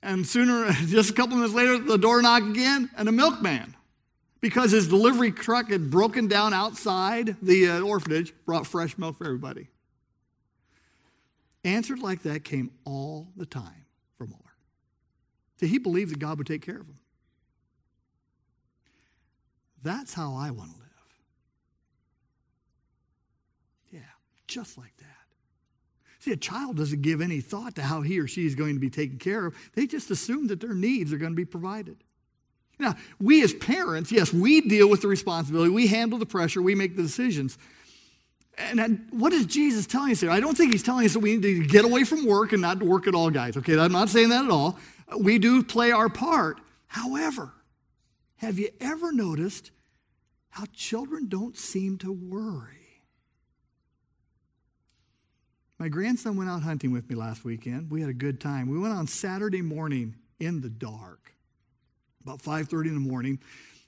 And 0.03 0.27
sooner, 0.27 0.73
just 0.87 1.11
a 1.11 1.13
couple 1.13 1.37
minutes 1.37 1.55
later, 1.55 1.79
the 1.79 1.99
door 1.99 2.23
knocked 2.23 2.47
again, 2.47 2.91
and 2.97 3.09
a 3.09 3.13
milkman, 3.13 3.77
because 4.41 4.71
his 4.71 4.89
delivery 4.89 5.33
truck 5.33 5.71
had 5.71 5.91
broken 5.91 6.27
down 6.29 6.55
outside 6.55 7.37
the 7.43 7.69
uh, 7.69 7.81
orphanage, 7.81 8.33
brought 8.47 8.67
fresh 8.67 8.97
milk 8.97 9.17
for 9.17 9.25
everybody. 9.25 9.69
Answers 11.65 12.01
like 12.01 12.23
that 12.23 12.45
came 12.45 12.71
all 12.85 13.29
the 13.37 13.45
time 13.45 13.85
from 14.17 14.31
Muller. 14.31 14.41
So 15.59 15.67
he 15.67 15.77
believed 15.79 16.13
that 16.13 16.19
God 16.19 16.39
would 16.39 16.47
take 16.47 16.63
care 16.63 16.81
of 16.81 16.87
him. 16.87 16.99
That's 19.83 20.15
how 20.15 20.35
I 20.35 20.51
want 20.51 20.71
to 20.73 20.79
live. 20.79 20.89
Yeah, 23.91 24.01
just 24.47 24.79
like 24.79 24.97
that. 24.99 25.20
See, 26.21 26.33
a 26.33 26.37
child 26.37 26.77
doesn't 26.77 27.01
give 27.01 27.23
any 27.23 27.41
thought 27.41 27.75
to 27.77 27.83
how 27.83 28.03
he 28.03 28.21
or 28.21 28.29
she 28.29 28.47
is 28.47 28.55
going 28.55 28.75
to 28.75 28.81
be 28.81 28.91
taken 28.91 29.19
care 29.19 29.47
of. 29.47 29.57
They 29.75 29.87
just 29.87 30.11
assume 30.11 30.49
that 30.49 30.61
their 30.61 30.75
needs 30.75 31.13
are 31.15 31.19
going 31.19 31.33
to 31.33 31.37
be 31.37 31.47
provided. 31.47 31.97
Now, 32.79 32.95
we 33.19 33.43
as 33.43 33.55
parents, 33.55 34.13
yes, 34.13 34.33
we 34.33 34.61
deal 34.61 34.89
with 34.89 35.01
the 35.01 35.09
responsibility, 35.09 35.71
we 35.71 35.87
handle 35.87 36.19
the 36.19 36.27
pressure, 36.27 36.61
we 36.61 36.75
make 36.75 36.95
the 36.95 37.03
decisions. 37.03 37.57
And 38.59 39.07
what 39.11 39.33
is 39.33 39.47
Jesus 39.47 39.87
telling 39.87 40.13
us 40.13 40.21
here? 40.21 40.31
I 40.31 40.41
don't 40.41 40.57
think 40.57 40.73
he's 40.73 40.83
telling 40.83 41.07
us 41.07 41.15
that 41.15 41.21
we 41.21 41.37
need 41.37 41.43
to 41.43 41.67
get 41.67 41.87
away 41.87 42.05
from 42.05 42.27
work 42.27 42.53
and 42.53 42.61
not 42.61 42.83
work 42.83 43.07
at 43.07 43.15
all, 43.15 43.31
guys. 43.31 43.57
Okay, 43.57 43.79
I'm 43.79 43.93
not 43.93 44.11
saying 44.11 44.29
that 44.29 44.45
at 44.45 44.51
all. 44.51 44.79
We 45.19 45.39
do 45.39 45.63
play 45.63 45.91
our 45.91 46.11
part. 46.11 46.61
However, 46.87 47.53
have 48.37 48.59
you 48.59 48.69
ever 48.81 49.13
noticed 49.13 49.71
how 50.51 50.65
children 50.75 51.29
don't 51.29 51.57
seem 51.57 51.97
to 51.99 52.13
worry? 52.13 52.80
My 55.81 55.89
grandson 55.89 56.37
went 56.37 56.51
out 56.51 56.61
hunting 56.61 56.93
with 56.93 57.09
me 57.09 57.17
last 57.17 57.43
weekend. 57.43 57.91
We 57.91 58.03
had 58.03 58.11
a 58.11 58.15
good 58.15 58.39
time. 58.39 58.69
We 58.69 58.79
went 58.79 58.93
on 58.93 59.07
Saturday 59.07 59.63
morning 59.63 60.15
in 60.39 60.61
the 60.61 60.69
dark, 60.69 61.33
about 62.23 62.43
5:30 62.43 62.89
in 62.89 62.95
the 62.95 63.01
morning. 63.01 63.39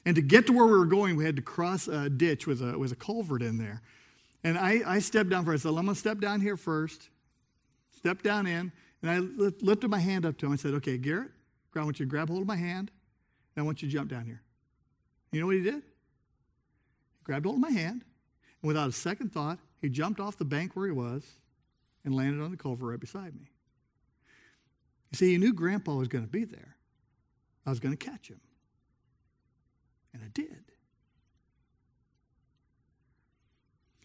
And 0.06 0.16
to 0.16 0.22
get 0.22 0.46
to 0.46 0.54
where 0.54 0.64
we 0.64 0.72
were 0.72 0.86
going, 0.86 1.16
we 1.16 1.26
had 1.26 1.36
to 1.36 1.42
cross 1.42 1.88
a 1.88 2.08
ditch 2.08 2.46
with 2.46 2.62
a, 2.62 2.78
with 2.78 2.92
a 2.92 2.96
culvert 2.96 3.42
in 3.42 3.58
there. 3.58 3.82
And 4.42 4.56
I, 4.56 4.80
I 4.86 4.98
stepped 5.00 5.28
down 5.28 5.44
first. 5.44 5.66
I 5.66 5.68
said, 5.68 5.76
I'm 5.76 5.84
going 5.84 5.94
to 5.94 6.00
step 6.00 6.18
down 6.18 6.40
here 6.40 6.56
first. 6.56 7.10
Step 7.98 8.22
down 8.22 8.46
in. 8.46 8.72
And 9.02 9.10
I 9.10 9.18
lifted 9.18 9.90
my 9.90 9.98
hand 9.98 10.24
up 10.24 10.38
to 10.38 10.46
him. 10.46 10.52
I 10.52 10.56
said, 10.56 10.72
Okay, 10.74 10.96
Garrett, 10.96 11.30
I 11.76 11.84
want 11.84 12.00
you 12.00 12.06
to 12.06 12.10
grab 12.10 12.30
hold 12.30 12.40
of 12.40 12.48
my 12.48 12.56
hand. 12.56 12.90
And 13.54 13.62
I 13.62 13.66
want 13.66 13.82
you 13.82 13.88
to 13.88 13.92
jump 13.92 14.10
down 14.10 14.24
here. 14.24 14.40
You 15.30 15.40
know 15.40 15.46
what 15.46 15.56
he 15.56 15.62
did? 15.62 15.74
He 15.74 17.24
grabbed 17.24 17.44
hold 17.44 17.56
of 17.56 17.60
my 17.60 17.70
hand. 17.70 18.02
And 18.62 18.68
without 18.68 18.88
a 18.88 18.92
second 18.92 19.30
thought, 19.30 19.58
he 19.82 19.90
jumped 19.90 20.20
off 20.20 20.38
the 20.38 20.46
bank 20.46 20.74
where 20.74 20.86
he 20.86 20.92
was 20.92 21.22
and 22.04 22.14
landed 22.14 22.42
on 22.42 22.50
the 22.50 22.56
culvert 22.56 22.90
right 22.90 23.00
beside 23.00 23.34
me. 23.34 23.50
You 25.10 25.16
see, 25.16 25.32
he 25.32 25.38
knew 25.38 25.52
Grandpa 25.52 25.94
was 25.94 26.08
going 26.08 26.24
to 26.24 26.30
be 26.30 26.44
there. 26.44 26.76
I 27.66 27.70
was 27.70 27.80
going 27.80 27.96
to 27.96 28.04
catch 28.04 28.28
him. 28.28 28.40
And 30.14 30.22
I 30.22 30.28
did. 30.32 30.64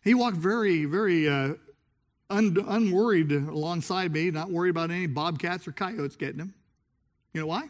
He 0.04 0.14
walked 0.14 0.38
very, 0.38 0.86
very 0.86 1.28
uh, 1.28 1.56
un- 2.30 2.66
unworried 2.68 3.32
alongside 3.32 4.12
me, 4.12 4.32
not 4.32 4.50
worried 4.50 4.70
about 4.70 4.92
any 4.92 5.08
bobcats 5.08 5.68
or 5.68 5.72
coyotes 5.72 6.16
getting 6.16 6.40
him. 6.40 6.54
You 7.34 7.42
know 7.42 7.48
why? 7.48 7.64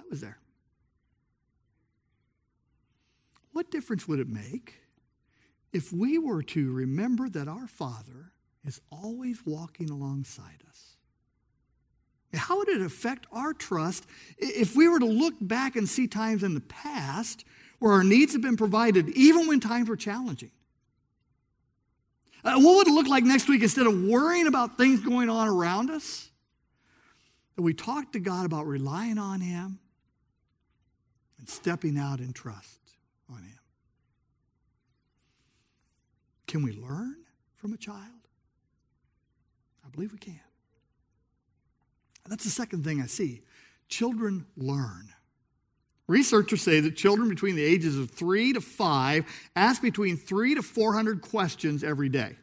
I 0.00 0.04
was 0.08 0.20
there. 0.20 0.38
What 3.52 3.70
difference 3.70 4.06
would 4.06 4.20
it 4.20 4.28
make 4.28 4.76
if 5.72 5.92
we 5.92 6.18
were 6.18 6.42
to 6.42 6.72
remember 6.72 7.28
that 7.28 7.48
our 7.48 7.66
Father 7.66 8.32
is 8.64 8.80
always 8.90 9.44
walking 9.44 9.90
alongside 9.90 10.62
us? 10.68 10.96
How 12.34 12.58
would 12.58 12.68
it 12.68 12.82
affect 12.82 13.26
our 13.32 13.54
trust 13.54 14.06
if 14.36 14.76
we 14.76 14.88
were 14.88 14.98
to 14.98 15.06
look 15.06 15.34
back 15.40 15.76
and 15.76 15.88
see 15.88 16.06
times 16.06 16.42
in 16.42 16.54
the 16.54 16.60
past 16.60 17.44
where 17.78 17.92
our 17.92 18.04
needs 18.04 18.32
have 18.32 18.42
been 18.42 18.56
provided, 18.56 19.08
even 19.10 19.46
when 19.46 19.60
times 19.60 19.88
were 19.88 19.96
challenging. 19.96 20.50
Uh, 22.44 22.54
what 22.60 22.76
would 22.76 22.88
it 22.88 22.92
look 22.92 23.06
like 23.06 23.24
next 23.24 23.48
week 23.48 23.62
instead 23.62 23.86
of 23.86 24.02
worrying 24.04 24.46
about 24.46 24.78
things 24.78 25.00
going 25.00 25.28
on 25.28 25.48
around 25.48 25.90
us? 25.90 26.30
That 27.56 27.62
we 27.62 27.74
talk 27.74 28.12
to 28.12 28.20
God 28.20 28.46
about 28.46 28.66
relying 28.66 29.18
on 29.18 29.40
Him 29.40 29.80
and 31.38 31.48
stepping 31.48 31.98
out 31.98 32.20
in 32.20 32.32
trust 32.32 32.78
on 33.28 33.42
Him. 33.42 33.57
Can 36.48 36.62
we 36.62 36.72
learn 36.72 37.16
from 37.56 37.72
a 37.72 37.76
child? 37.76 37.98
I 39.86 39.90
believe 39.90 40.12
we 40.12 40.18
can. 40.18 40.40
That's 42.28 42.44
the 42.44 42.50
second 42.50 42.84
thing 42.84 43.00
I 43.00 43.06
see. 43.06 43.42
Children 43.88 44.46
learn. 44.56 45.08
Researchers 46.08 46.62
say 46.62 46.80
that 46.80 46.96
children 46.96 47.28
between 47.28 47.54
the 47.54 47.64
ages 47.64 47.98
of 47.98 48.10
three 48.10 48.52
to 48.54 48.60
five 48.60 49.24
ask 49.54 49.80
between 49.82 50.16
three 50.16 50.54
to 50.54 50.62
400 50.62 51.20
questions 51.20 51.84
every 51.84 52.08
day. 52.08 52.36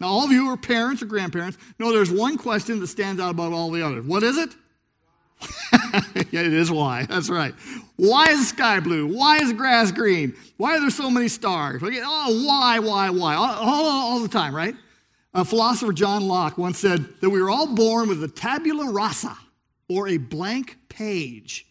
Now, 0.00 0.08
all 0.08 0.24
of 0.24 0.30
you 0.30 0.44
who 0.44 0.52
are 0.52 0.56
parents 0.56 1.02
or 1.02 1.06
grandparents 1.06 1.58
know 1.78 1.92
there's 1.92 2.10
one 2.10 2.38
question 2.38 2.78
that 2.80 2.86
stands 2.88 3.20
out 3.20 3.30
above 3.30 3.52
all 3.52 3.70
the 3.70 3.84
others. 3.84 4.04
What 4.04 4.22
is 4.22 4.36
it? 4.36 4.54
it 6.32 6.52
is 6.52 6.70
why. 6.70 7.04
That's 7.04 7.28
right. 7.28 7.54
Why 7.96 8.26
is 8.30 8.40
the 8.40 8.56
sky 8.56 8.80
blue? 8.80 9.06
Why 9.06 9.38
is 9.38 9.52
grass 9.52 9.92
green? 9.92 10.34
Why 10.56 10.76
are 10.76 10.80
there 10.80 10.90
so 10.90 11.10
many 11.10 11.28
stars? 11.28 11.82
Oh, 11.82 12.46
why, 12.46 12.78
why, 12.78 13.10
why? 13.10 13.34
All, 13.34 13.44
all, 13.44 13.84
all 13.84 14.20
the 14.20 14.28
time, 14.28 14.54
right? 14.54 14.74
Philosopher, 15.44 15.92
John 15.92 16.26
Locke, 16.26 16.58
once 16.58 16.78
said 16.78 17.06
that 17.20 17.30
we 17.30 17.40
were 17.40 17.50
all 17.50 17.74
born 17.74 18.08
with 18.08 18.22
a 18.24 18.28
tabula 18.28 18.90
rasa, 18.90 19.36
or 19.88 20.08
a 20.08 20.16
blank 20.16 20.76
page. 20.88 21.66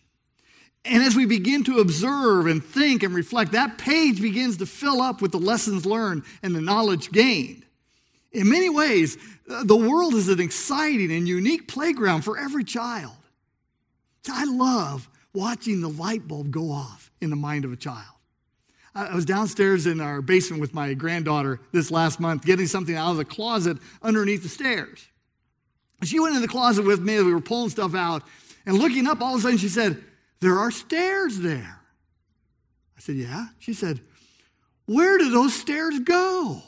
And 0.85 1.03
as 1.03 1.15
we 1.15 1.25
begin 1.25 1.63
to 1.65 1.79
observe 1.79 2.47
and 2.47 2.63
think 2.63 3.03
and 3.03 3.13
reflect, 3.13 3.51
that 3.51 3.77
page 3.77 4.21
begins 4.21 4.57
to 4.57 4.65
fill 4.65 5.01
up 5.01 5.21
with 5.21 5.31
the 5.31 5.37
lessons 5.37 5.85
learned 5.85 6.23
and 6.41 6.55
the 6.55 6.61
knowledge 6.61 7.11
gained. 7.11 7.65
In 8.31 8.49
many 8.49 8.69
ways, 8.69 9.17
uh, 9.49 9.63
the 9.63 9.75
world 9.75 10.13
is 10.13 10.29
an 10.29 10.39
exciting 10.39 11.11
and 11.11 11.27
unique 11.27 11.67
playground 11.67 12.21
for 12.21 12.37
every 12.37 12.63
child. 12.63 13.15
I 14.29 14.45
love 14.45 15.09
watching 15.33 15.81
the 15.81 15.89
light 15.89 16.27
bulb 16.27 16.51
go 16.51 16.71
off 16.71 17.11
in 17.21 17.29
the 17.29 17.35
mind 17.35 17.65
of 17.65 17.71
a 17.71 17.77
child. 17.77 18.03
I 18.95 19.13
was 19.13 19.25
downstairs 19.25 19.85
in 19.85 20.01
our 20.01 20.21
basement 20.23 20.59
with 20.59 20.73
my 20.73 20.95
granddaughter 20.95 21.59
this 21.71 21.91
last 21.91 22.19
month, 22.19 22.45
getting 22.45 22.65
something 22.65 22.95
out 22.95 23.11
of 23.11 23.17
the 23.17 23.25
closet 23.25 23.77
underneath 24.01 24.41
the 24.41 24.49
stairs. 24.49 25.07
She 26.03 26.19
went 26.19 26.35
in 26.35 26.41
the 26.41 26.47
closet 26.47 26.83
with 26.83 26.99
me 26.99 27.15
as 27.15 27.23
we 27.23 27.33
were 27.33 27.41
pulling 27.41 27.69
stuff 27.69 27.93
out, 27.93 28.23
and 28.65 28.77
looking 28.77 29.05
up, 29.05 29.21
all 29.21 29.35
of 29.35 29.39
a 29.39 29.41
sudden 29.43 29.57
she 29.57 29.69
said, 29.69 30.03
there 30.39 30.59
are 30.59 30.71
stairs 30.71 31.39
there. 31.39 31.79
I 32.95 32.99
said, 32.99 33.15
Yeah. 33.15 33.47
She 33.59 33.73
said, 33.73 34.01
Where 34.85 35.17
do 35.17 35.29
those 35.29 35.53
stairs 35.53 35.99
go? 35.99 36.61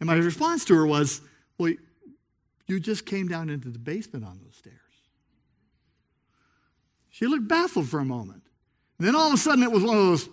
And 0.00 0.06
my 0.06 0.14
response 0.14 0.64
to 0.66 0.74
her 0.74 0.86
was, 0.86 1.20
Well, 1.58 1.74
you 2.66 2.80
just 2.80 3.06
came 3.06 3.28
down 3.28 3.48
into 3.48 3.70
the 3.70 3.78
basement 3.78 4.24
on 4.24 4.40
those 4.42 4.56
stairs. 4.56 4.76
She 7.18 7.26
looked 7.26 7.48
baffled 7.48 7.88
for 7.88 7.98
a 7.98 8.04
moment. 8.04 8.44
Then 9.00 9.16
all 9.16 9.26
of 9.26 9.34
a 9.34 9.36
sudden 9.36 9.64
it 9.64 9.72
was 9.72 9.82
one 9.82 9.96
of 9.96 10.04
those, 10.04 10.28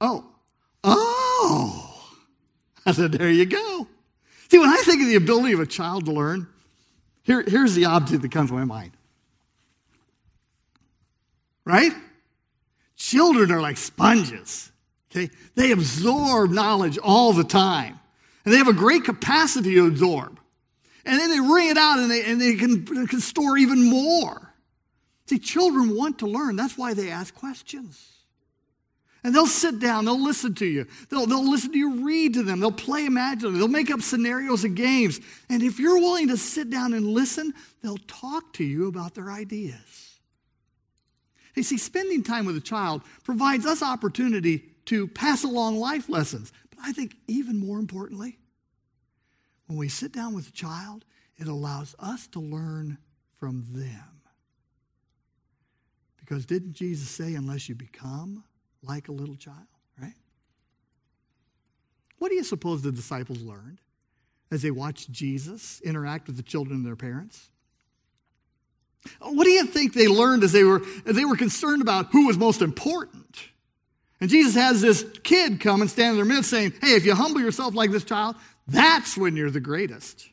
Oh, 0.00 0.24
oh. 0.84 2.14
I 2.86 2.92
said, 2.92 3.10
There 3.10 3.28
you 3.28 3.44
go. 3.44 3.88
See, 4.48 4.58
when 4.58 4.68
I 4.68 4.82
think 4.84 5.02
of 5.02 5.08
the 5.08 5.16
ability 5.16 5.52
of 5.52 5.58
a 5.58 5.66
child 5.66 6.04
to 6.04 6.12
learn, 6.12 6.46
here, 7.24 7.42
here's 7.42 7.74
the 7.74 7.86
object 7.86 8.22
that 8.22 8.30
comes 8.30 8.50
to 8.50 8.54
my 8.54 8.64
mind 8.64 8.92
right? 11.64 11.92
Children 12.94 13.50
are 13.50 13.60
like 13.60 13.76
sponges. 13.76 14.70
Okay? 15.10 15.28
They 15.56 15.72
absorb 15.72 16.52
knowledge 16.52 16.98
all 16.98 17.32
the 17.32 17.44
time. 17.44 17.98
And 18.44 18.54
they 18.54 18.58
have 18.58 18.68
a 18.68 18.72
great 18.72 19.04
capacity 19.04 19.74
to 19.74 19.86
absorb. 19.86 20.38
And 21.04 21.18
then 21.18 21.30
they 21.30 21.40
wring 21.40 21.68
it 21.68 21.76
out 21.76 21.98
and 21.98 22.08
they, 22.08 22.24
and 22.24 22.40
they 22.40 22.54
can, 22.54 22.86
can 23.08 23.20
store 23.20 23.58
even 23.58 23.82
more. 23.82 24.51
See, 25.32 25.38
children 25.38 25.96
want 25.96 26.18
to 26.18 26.26
learn. 26.26 26.56
That's 26.56 26.76
why 26.76 26.92
they 26.92 27.08
ask 27.08 27.34
questions. 27.34 28.06
And 29.24 29.34
they'll 29.34 29.46
sit 29.46 29.80
down, 29.80 30.04
they'll 30.04 30.22
listen 30.22 30.54
to 30.56 30.66
you, 30.66 30.86
they'll, 31.08 31.24
they'll 31.24 31.48
listen 31.48 31.72
to 31.72 31.78
you 31.78 32.04
read 32.04 32.34
to 32.34 32.42
them, 32.42 32.60
they'll 32.60 32.70
play 32.70 33.06
imaginatively, 33.06 33.58
they'll 33.58 33.68
make 33.68 33.90
up 33.90 34.02
scenarios 34.02 34.64
and 34.64 34.76
games. 34.76 35.20
And 35.48 35.62
if 35.62 35.78
you're 35.78 35.98
willing 35.98 36.28
to 36.28 36.36
sit 36.36 36.68
down 36.68 36.92
and 36.92 37.06
listen, 37.06 37.54
they'll 37.82 37.96
talk 38.08 38.52
to 38.54 38.64
you 38.64 38.88
about 38.88 39.14
their 39.14 39.30
ideas. 39.30 40.18
You 41.54 41.62
see, 41.62 41.78
spending 41.78 42.22
time 42.22 42.44
with 42.44 42.56
a 42.58 42.60
child 42.60 43.00
provides 43.24 43.64
us 43.64 43.82
opportunity 43.82 44.64
to 44.86 45.06
pass 45.08 45.44
along 45.44 45.78
life 45.78 46.10
lessons. 46.10 46.52
But 46.68 46.80
I 46.84 46.92
think 46.92 47.16
even 47.26 47.58
more 47.58 47.78
importantly, 47.78 48.36
when 49.66 49.78
we 49.78 49.88
sit 49.88 50.12
down 50.12 50.34
with 50.34 50.48
a 50.48 50.52
child, 50.52 51.06
it 51.38 51.46
allows 51.46 51.94
us 51.98 52.26
to 52.26 52.40
learn 52.40 52.98
from 53.38 53.64
them. 53.72 54.21
Because 56.24 56.46
didn't 56.46 56.74
Jesus 56.74 57.08
say, 57.08 57.34
unless 57.34 57.68
you 57.68 57.74
become 57.74 58.44
like 58.82 59.08
a 59.08 59.12
little 59.12 59.34
child, 59.36 59.66
right? 60.00 60.14
What 62.18 62.28
do 62.28 62.36
you 62.36 62.44
suppose 62.44 62.80
the 62.82 62.92
disciples 62.92 63.42
learned 63.42 63.80
as 64.50 64.62
they 64.62 64.70
watched 64.70 65.10
Jesus 65.10 65.80
interact 65.80 66.28
with 66.28 66.36
the 66.36 66.42
children 66.42 66.76
and 66.76 66.86
their 66.86 66.96
parents? 66.96 67.50
What 69.20 69.44
do 69.44 69.50
you 69.50 69.66
think 69.66 69.94
they 69.94 70.06
learned 70.06 70.44
as 70.44 70.52
they 70.52 70.62
were, 70.62 70.80
as 71.04 71.16
they 71.16 71.24
were 71.24 71.36
concerned 71.36 71.82
about 71.82 72.12
who 72.12 72.28
was 72.28 72.38
most 72.38 72.62
important? 72.62 73.48
And 74.20 74.30
Jesus 74.30 74.54
has 74.54 74.80
this 74.80 75.04
kid 75.24 75.58
come 75.58 75.80
and 75.80 75.90
stand 75.90 76.12
in 76.12 76.16
their 76.16 76.24
midst 76.24 76.50
saying, 76.50 76.74
Hey, 76.80 76.94
if 76.94 77.04
you 77.04 77.16
humble 77.16 77.40
yourself 77.40 77.74
like 77.74 77.90
this 77.90 78.04
child, 78.04 78.36
that's 78.68 79.16
when 79.16 79.34
you're 79.34 79.50
the 79.50 79.58
greatest. 79.58 80.28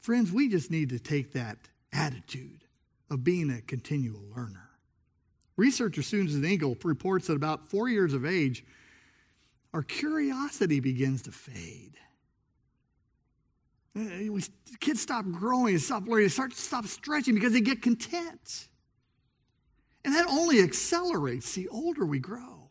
Friends, 0.00 0.32
we 0.32 0.48
just 0.48 0.70
need 0.70 0.88
to 0.88 0.98
take 0.98 1.34
that 1.34 1.58
attitude 1.92 2.64
of 3.10 3.24
being 3.24 3.50
a 3.50 3.60
continual 3.62 4.22
learner. 4.36 4.70
Researcher 5.56 6.02
Susan 6.02 6.44
Engel 6.44 6.76
reports 6.84 7.28
that 7.28 7.34
about 7.34 7.70
four 7.70 7.88
years 7.88 8.12
of 8.12 8.26
age, 8.26 8.64
our 9.72 9.82
curiosity 9.82 10.80
begins 10.80 11.22
to 11.22 11.32
fade. 11.32 11.96
Uh, 13.98 14.38
kids 14.80 15.00
stop 15.00 15.24
growing, 15.30 15.78
stop 15.78 16.06
learning, 16.06 16.28
start 16.28 16.52
stop 16.52 16.86
stretching 16.86 17.34
because 17.34 17.52
they 17.52 17.62
get 17.62 17.80
content. 17.80 18.68
And 20.04 20.14
that 20.14 20.26
only 20.28 20.60
accelerates 20.60 21.54
the 21.54 21.68
older 21.68 22.04
we 22.04 22.18
grow. 22.18 22.70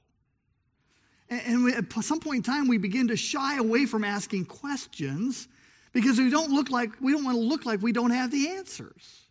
And, 1.30 1.42
and 1.46 1.64
we, 1.64 1.74
at 1.74 1.92
some 2.04 2.20
point 2.20 2.38
in 2.48 2.54
time, 2.54 2.68
we 2.68 2.78
begin 2.78 3.08
to 3.08 3.18
shy 3.18 3.58
away 3.58 3.88
from 3.88 4.04
asking 4.04 4.46
questions 4.46 5.48
because 5.96 6.18
we 6.20 6.30
don't 6.30 6.52
look 6.52 6.70
like 6.70 6.92
we 7.00 7.14
don't 7.14 7.24
want 7.24 7.38
to 7.38 7.42
look 7.42 7.66
like 7.66 7.82
we 7.82 7.94
don't 7.94 8.12
have 8.12 8.30
the 8.30 8.50
answers, 8.50 9.22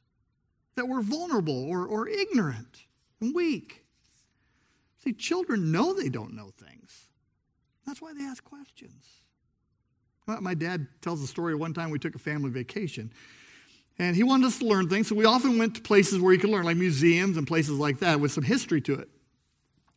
that 0.77 0.89
we're 0.89 1.03
vulnerable 1.03 1.69
or, 1.69 1.87
or 1.87 2.09
ignorant 2.09 2.87
and 3.21 3.35
weak. 3.35 3.85
See, 5.05 5.13
children 5.13 5.71
know 5.71 5.93
they 5.93 6.09
don't 6.09 6.35
know 6.35 6.53
things. 6.57 7.09
That's 7.87 8.01
why 8.01 8.15
they 8.15 8.25
ask 8.25 8.43
questions. 8.43 9.05
My 10.27 10.55
dad 10.55 10.87
tells 11.03 11.21
the 11.21 11.27
story 11.27 11.55
one 11.55 11.75
time 11.75 11.91
we 11.91 11.99
took 11.99 12.15
a 12.15 12.19
family 12.19 12.49
vacation. 12.49 13.13
And 13.99 14.17
he 14.17 14.23
wanted 14.23 14.47
us 14.47 14.59
to 14.61 14.65
learn 14.65 14.89
things, 14.89 15.09
so 15.09 15.15
we 15.15 15.27
often 15.27 15.59
went 15.59 15.75
to 15.75 15.83
places 15.83 16.19
where 16.19 16.33
you 16.33 16.39
could 16.39 16.49
learn, 16.49 16.65
like 16.65 16.79
museums 16.79 17.37
and 17.37 17.47
places 17.47 17.79
like 17.79 17.99
that 17.99 18.21
with 18.21 18.33
some 18.33 18.43
history 18.43 18.81
to 18.81 18.95
it. 18.95 19.11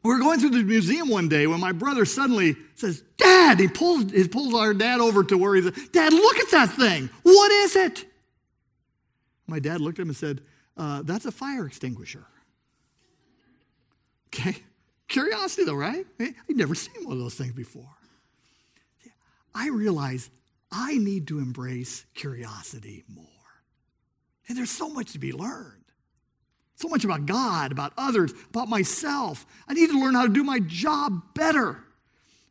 We 0.07 0.13
were 0.13 0.19
going 0.19 0.39
through 0.39 0.51
the 0.51 0.63
museum 0.63 1.09
one 1.09 1.27
day 1.27 1.47
when 1.47 1.59
my 1.59 1.73
brother 1.73 2.05
suddenly 2.05 2.55
says, 2.75 3.03
Dad, 3.17 3.59
he 3.59 3.67
pulls, 3.67 4.09
he 4.09 4.25
pulls 4.25 4.53
our 4.53 4.73
dad 4.73 5.01
over 5.01 5.21
to 5.25 5.37
where 5.37 5.53
he's, 5.55 5.69
Dad, 5.89 6.13
look 6.13 6.37
at 6.37 6.49
that 6.51 6.69
thing. 6.69 7.09
What 7.23 7.51
is 7.51 7.75
it? 7.75 8.05
My 9.47 9.59
dad 9.59 9.81
looked 9.81 9.99
at 9.99 10.03
him 10.03 10.07
and 10.07 10.15
said, 10.15 10.39
uh, 10.77 11.01
That's 11.01 11.25
a 11.25 11.31
fire 11.31 11.67
extinguisher. 11.67 12.25
Okay? 14.27 14.55
Curiosity, 15.09 15.65
though, 15.65 15.73
right? 15.73 16.05
I'd 16.21 16.35
never 16.55 16.73
seen 16.73 17.03
one 17.03 17.11
of 17.11 17.19
those 17.19 17.35
things 17.35 17.51
before. 17.51 17.97
I 19.53 19.67
realize 19.67 20.29
I 20.71 20.97
need 20.97 21.27
to 21.27 21.39
embrace 21.39 22.05
curiosity 22.13 23.03
more. 23.09 23.25
And 24.47 24.57
there's 24.57 24.71
so 24.71 24.87
much 24.87 25.11
to 25.11 25.19
be 25.19 25.33
learned. 25.33 25.76
So 26.77 26.87
much 26.87 27.03
about 27.03 27.25
God, 27.25 27.71
about 27.71 27.91
others, 27.97 28.33
about 28.51 28.69
myself. 28.69 29.47
I 29.67 29.73
need 29.73 29.89
to 29.89 29.99
learn 29.99 30.13
how 30.13 30.27
to 30.27 30.31
do 30.31 30.43
my 30.43 30.59
job 30.59 31.33
better. 31.33 31.83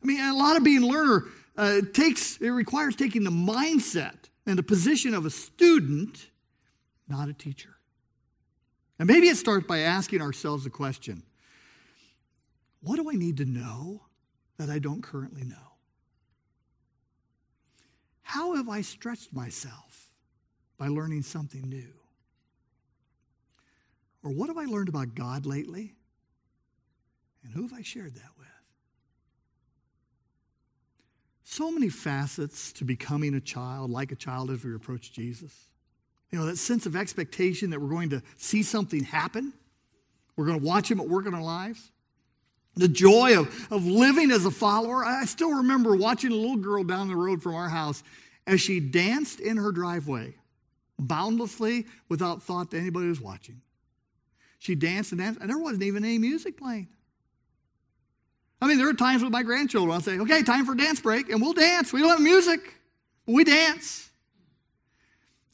I 0.03 0.05
mean, 0.05 0.19
a 0.19 0.35
lot 0.35 0.57
of 0.57 0.65
being 0.65 0.83
a 0.83 0.87
learner 0.87 1.23
uh, 1.55 1.81
takes, 1.93 2.37
it 2.37 2.49
requires 2.49 2.97
taking 2.97 3.23
the 3.23 3.31
mindset 3.31 4.15
and 4.45 4.59
the 4.59 4.63
position 4.63 5.13
of 5.13 5.25
a 5.25 5.29
student, 5.29 6.29
not 7.07 7.29
a 7.29 7.33
teacher. 7.33 7.77
And 8.99 9.07
maybe 9.07 9.29
it 9.29 9.37
starts 9.37 9.65
by 9.65 9.79
asking 9.79 10.21
ourselves 10.21 10.65
the 10.65 10.69
question 10.69 11.23
what 12.81 12.97
do 12.97 13.09
I 13.09 13.15
need 13.15 13.37
to 13.37 13.45
know 13.45 14.01
that 14.57 14.69
I 14.69 14.79
don't 14.79 15.01
currently 15.01 15.43
know? 15.43 15.55
How 18.21 18.55
have 18.55 18.67
I 18.67 18.81
stretched 18.81 19.33
myself 19.33 20.11
by 20.77 20.89
learning 20.89 21.23
something 21.23 21.61
new? 21.61 21.93
Or 24.27 24.29
what 24.29 24.49
have 24.49 24.57
I 24.57 24.65
learned 24.65 24.89
about 24.89 25.15
God 25.15 25.45
lately? 25.45 25.93
And 27.45 27.53
who 27.53 27.61
have 27.61 27.71
I 27.71 27.81
shared 27.81 28.13
that 28.15 28.29
with? 28.37 28.47
So 31.45 31.71
many 31.71 31.87
facets 31.87 32.73
to 32.73 32.83
becoming 32.83 33.35
a 33.35 33.39
child, 33.39 33.89
like 33.89 34.11
a 34.11 34.17
child 34.17 34.51
as 34.51 34.65
we 34.65 34.75
approach 34.75 35.13
Jesus. 35.13 35.53
You 36.29 36.39
know, 36.39 36.45
that 36.45 36.57
sense 36.57 36.85
of 36.85 36.93
expectation 36.93 37.69
that 37.69 37.79
we're 37.79 37.87
going 37.87 38.09
to 38.09 38.21
see 38.35 38.63
something 38.63 39.05
happen. 39.05 39.53
We're 40.35 40.47
going 40.47 40.59
to 40.59 40.65
watch 40.65 40.91
Him 40.91 40.99
at 40.99 41.07
work 41.07 41.25
in 41.25 41.33
our 41.33 41.41
lives. 41.41 41.89
The 42.75 42.89
joy 42.89 43.39
of, 43.39 43.71
of 43.71 43.85
living 43.85 44.31
as 44.31 44.43
a 44.43 44.51
follower. 44.51 45.05
I 45.05 45.23
still 45.23 45.53
remember 45.53 45.95
watching 45.95 46.33
a 46.33 46.35
little 46.35 46.57
girl 46.57 46.83
down 46.83 47.07
the 47.07 47.15
road 47.15 47.41
from 47.41 47.55
our 47.55 47.69
house 47.69 48.03
as 48.45 48.59
she 48.59 48.81
danced 48.81 49.39
in 49.39 49.55
her 49.55 49.71
driveway, 49.71 50.35
boundlessly, 50.99 51.85
without 52.09 52.43
thought 52.43 52.71
that 52.71 52.79
anybody 52.79 53.07
was 53.07 53.21
watching. 53.21 53.61
She 54.59 54.75
danced 54.75 55.11
and 55.11 55.21
danced, 55.21 55.39
and 55.39 55.49
there 55.49 55.57
wasn't 55.57 55.83
even 55.83 56.03
any 56.03 56.17
music 56.17 56.57
playing. 56.57 56.87
I 58.61 58.67
mean, 58.67 58.77
there 58.77 58.89
are 58.89 58.93
times 58.93 59.23
with 59.23 59.31
my 59.31 59.43
grandchildren, 59.43 59.93
I'll 59.93 60.01
say, 60.01 60.19
okay, 60.19 60.41
time 60.41 60.65
for 60.65 60.73
dance 60.73 60.99
break, 60.99 61.29
and 61.29 61.41
we'll 61.41 61.53
dance. 61.53 61.93
We 61.93 61.99
don't 61.99 62.09
have 62.09 62.21
music, 62.21 62.73
we 63.27 63.43
dance. 63.43 64.09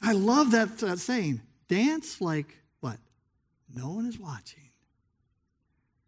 I 0.00 0.12
love 0.12 0.50
that 0.52 0.82
uh, 0.82 0.96
saying 0.96 1.40
dance 1.68 2.20
like 2.20 2.58
what? 2.80 2.98
No 3.74 3.90
one 3.90 4.06
is 4.06 4.18
watching. 4.18 4.70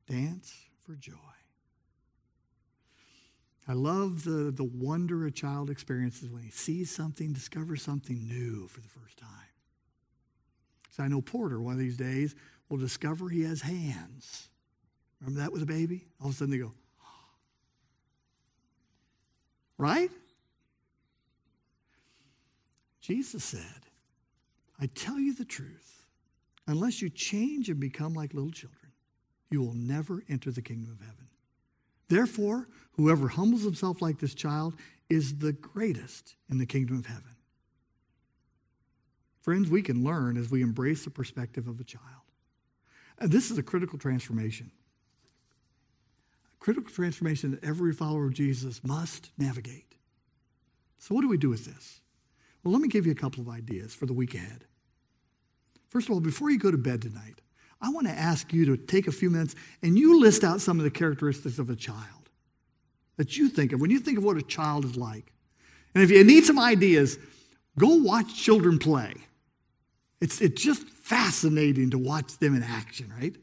Dance 0.09 0.55
for 0.85 0.95
joy. 0.95 1.13
I 3.69 3.73
love 3.73 4.23
the, 4.23 4.53
the 4.53 4.65
wonder 4.65 5.27
a 5.27 5.33
child 5.33 5.71
experiences 5.71 6.31
when 6.31 6.43
he 6.43 6.51
sees 6.51 6.91
something, 6.91 7.33
discovers 7.33 7.83
something 7.83 8.27
new 8.29 8.69
for 8.69 8.81
the 8.81 8.89
first 8.89 9.17
time. 9.17 9.29
So 10.91 11.03
I 11.03 11.09
know 11.09 11.21
Porter, 11.21 11.61
one 11.61 11.73
of 11.73 11.81
these 11.81 11.97
days, 11.97 12.37
will 12.69 12.79
discover 12.79 13.29
he 13.29 13.43
has 13.43 13.63
hands. 13.63 14.49
Remember 15.21 15.41
that 15.41 15.53
with 15.53 15.63
a 15.63 15.67
baby? 15.67 16.07
All 16.21 16.29
of 16.29 16.35
a 16.35 16.37
sudden 16.37 16.51
they 16.51 16.59
go, 16.59 16.73
right? 19.79 20.11
Jesus 23.01 23.45
said, 23.45 23.87
I 24.81 24.87
tell 24.87 25.19
you 25.19 25.33
the 25.35 25.45
truth, 25.45 26.05
unless 26.67 27.01
you 27.01 27.09
change 27.09 27.69
and 27.69 27.79
become 27.79 28.15
like 28.15 28.35
little 28.35 28.51
children, 28.51 28.93
you 29.49 29.63
will 29.63 29.75
never 29.75 30.23
enter 30.29 30.51
the 30.51 30.61
kingdom 30.61 30.93
of 30.93 31.01
heaven. 31.01 31.29
Therefore, 32.09 32.69
whoever 32.97 33.29
humbles 33.29 33.63
himself 33.63 34.03
like 34.03 34.19
this 34.19 34.35
child 34.35 34.75
is 35.09 35.39
the 35.39 35.53
greatest 35.53 36.35
in 36.51 36.59
the 36.59 36.67
kingdom 36.67 36.99
of 36.99 37.07
heaven. 37.07 37.37
Friends, 39.41 39.71
we 39.71 39.83
can 39.83 40.03
learn 40.03 40.37
as 40.37 40.51
we 40.51 40.63
embrace 40.63 41.05
the 41.05 41.11
perspective 41.11 41.69
of 41.69 41.79
a 41.79 41.85
child. 41.85 42.26
This 43.19 43.51
is 43.51 43.59
a 43.59 43.63
critical 43.63 43.99
transformation. 43.99 44.71
A 46.55 46.65
critical 46.65 46.93
transformation 46.93 47.53
that 47.53 47.65
every 47.65 47.93
follower 47.93 48.27
of 48.27 48.35
Jesus 48.35 48.83
must 48.85 49.31
navigate. 49.39 49.95
So, 50.99 51.15
what 51.15 51.23
do 51.23 51.29
we 51.29 51.39
do 51.39 51.49
with 51.49 51.65
this? 51.65 52.01
Well, 52.63 52.73
let 52.73 52.83
me 52.83 52.89
give 52.89 53.07
you 53.07 53.13
a 53.13 53.17
couple 53.17 53.43
of 53.43 53.49
ideas 53.49 53.95
for 53.95 54.07
the 54.07 54.13
week 54.13 54.35
ahead. 54.35 54.65
First 55.89 56.09
of 56.09 56.15
all, 56.15 56.21
before 56.21 56.51
you 56.51 56.59
go 56.59 56.71
to 56.71 56.79
bed 56.79 57.01
tonight, 57.03 57.41
I 57.81 57.91
want 57.91 58.07
to 58.07 58.13
ask 58.13 58.53
you 58.53 58.65
to 58.67 58.77
take 58.77 59.07
a 59.07 59.13
few 59.13 59.31
minutes 59.31 59.55
and 59.83 59.99
you 59.99 60.21
list 60.21 60.43
out 60.45 60.61
some 60.61 60.79
of 60.79 60.85
the 60.85 60.91
characteristics 60.91 61.59
of 61.59 61.71
a 61.71 61.77
child 61.77 62.31
that 63.17 63.37
you 63.37 63.49
think 63.49 63.73
of 63.73 63.81
when 63.81 63.91
you 63.91 63.99
think 63.99 64.19
of 64.19 64.25
what 64.25 64.37
a 64.37 64.43
child 64.43 64.85
is 64.85 64.97
like. 64.97 65.33
And 65.95 66.03
if 66.03 66.11
you 66.11 66.23
need 66.25 66.45
some 66.45 66.59
ideas, 66.59 67.19
go 67.79 67.95
watch 67.95 68.35
children 68.35 68.79
play. 68.79 69.15
It's, 70.21 70.41
it's 70.41 70.63
just 70.63 70.83
fascinating 70.89 71.91
to 71.91 71.99
watch 71.99 72.39
them 72.39 72.55
in 72.55 72.63
action, 72.63 73.13
right? 73.19 73.35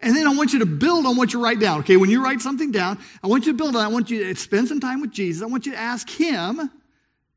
And 0.00 0.16
then 0.16 0.26
I 0.26 0.34
want 0.34 0.52
you 0.52 0.58
to 0.60 0.66
build 0.66 1.06
on 1.06 1.16
what 1.16 1.32
you 1.32 1.42
write 1.42 1.60
down. 1.60 1.80
Okay, 1.80 1.96
when 1.96 2.10
you 2.10 2.22
write 2.22 2.40
something 2.40 2.72
down, 2.72 2.98
I 3.22 3.28
want 3.28 3.46
you 3.46 3.52
to 3.52 3.58
build 3.58 3.76
on. 3.76 3.84
I 3.84 3.88
want 3.88 4.10
you 4.10 4.24
to 4.24 4.34
spend 4.34 4.68
some 4.68 4.80
time 4.80 5.00
with 5.00 5.12
Jesus. 5.12 5.42
I 5.42 5.46
want 5.46 5.64
you 5.64 5.72
to 5.72 5.78
ask 5.78 6.08
Him 6.10 6.70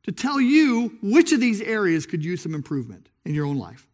to 0.04 0.12
tell 0.12 0.42
you 0.42 0.98
which 1.02 1.32
of 1.32 1.40
these 1.40 1.62
areas 1.62 2.06
could 2.06 2.26
use 2.26 2.42
some 2.42 2.56
improvement 2.56 3.10
in 3.24 3.36
your 3.36 3.46
own 3.46 3.58
life. 3.58 3.88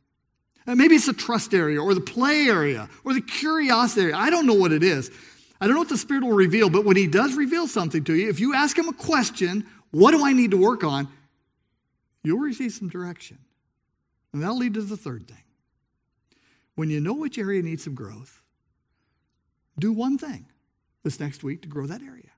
And 0.68 0.78
maybe 0.78 0.96
it's 0.96 1.08
the 1.08 1.14
trust 1.14 1.54
area 1.54 1.82
or 1.82 1.94
the 1.94 2.02
play 2.02 2.48
area 2.48 2.88
or 3.04 3.14
the 3.14 3.22
curiosity 3.22 4.04
area. 4.04 4.16
I 4.16 4.30
don't 4.30 4.46
know 4.46 4.54
what 4.54 4.72
it 4.72 4.84
is. 4.84 5.12
I 5.60 5.66
don't 5.66 5.76
know 5.76 5.82
what 5.82 5.90
the 5.90 5.98
Spirit 5.98 6.24
will 6.24 6.34
reveal, 6.34 6.70
but 6.70 6.86
when 6.86 6.96
He 6.96 7.08
does 7.08 7.36
reveal 7.36 7.68
something 7.68 8.04
to 8.06 8.16
you, 8.16 8.30
if 8.30 8.40
you 8.40 8.56
ask 8.56 8.78
Him 8.78 8.88
a 8.88 8.94
question, 8.94 9.66
what 9.92 10.12
do 10.12 10.26
I 10.26 10.34
need 10.34 10.52
to 10.52 10.58
work 10.58 10.84
on? 10.84 11.10
You'll 12.24 12.40
receive 12.40 12.72
some 12.72 12.88
direction. 12.88 13.40
And 14.34 14.42
that'll 14.42 14.58
lead 14.58 14.76
to 14.76 14.82
the 14.82 14.98
third 14.98 15.28
thing. 15.28 15.44
When 16.76 16.90
you 16.90 17.00
know 17.00 17.14
which 17.14 17.38
area 17.38 17.62
needs 17.62 17.84
some 17.84 17.96
growth, 17.96 18.42
do 19.78 19.92
one 19.92 20.18
thing 20.18 20.46
this 21.04 21.20
next 21.20 21.44
week 21.44 21.62
to 21.64 21.68
grow 21.68 21.86
that 21.86 22.02
area. 22.02 22.30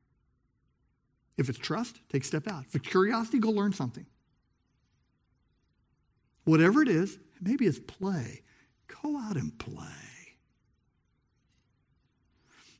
If 1.37 1.49
it's 1.49 1.57
trust, 1.57 1.99
take 2.09 2.23
a 2.23 2.25
step 2.25 2.47
out. 2.47 2.65
If 2.67 2.75
it's 2.75 2.87
curiosity, 2.87 3.39
go 3.39 3.49
learn 3.49 3.73
something. 3.73 4.05
Whatever 6.45 6.81
it 6.81 6.89
is, 6.89 7.17
maybe 7.41 7.65
it's 7.65 7.79
play. 7.79 8.41
Go 8.87 9.17
out 9.17 9.35
and 9.35 9.57
play. 9.57 10.37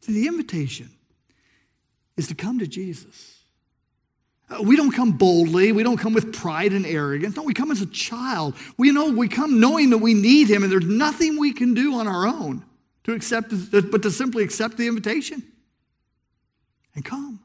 See, 0.02 0.14
the 0.14 0.28
invitation 0.28 0.92
is 2.18 2.28
to 2.28 2.36
come 2.36 2.60
to 2.60 2.68
Jesus. 2.68 3.43
Uh, 4.50 4.62
we 4.62 4.76
don't 4.76 4.92
come 4.92 5.14
boldly. 5.14 5.72
We 5.72 5.84
don't 5.84 5.98
come 5.98 6.14
with 6.14 6.34
pride 6.34 6.74
and 6.74 6.86
arrogance. 6.86 7.36
No, 7.36 7.44
we 7.44 7.54
come 7.54 7.72
as 7.72 7.82
a 7.82 7.86
child. 7.88 8.56
We 8.78 8.92
know 8.92 9.12
we 9.12 9.28
come 9.28 9.60
knowing 9.60 9.90
that 9.92 10.00
we 10.00 10.14
need 10.14 10.50
him 10.50 10.64
and 10.64 10.72
there's 10.72 10.86
nothing 10.86 11.40
we 11.40 11.54
can 11.54 11.74
do 11.74 11.96
on 11.96 12.08
our 12.08 12.28
own 12.28 12.64
to 13.06 13.14
accept 13.14 13.54
but 13.72 14.02
to 14.02 14.12
simply 14.12 14.44
accept 14.44 14.78
the 14.78 14.88
invitation 14.88 15.44
and 16.96 17.04
come. 17.04 17.40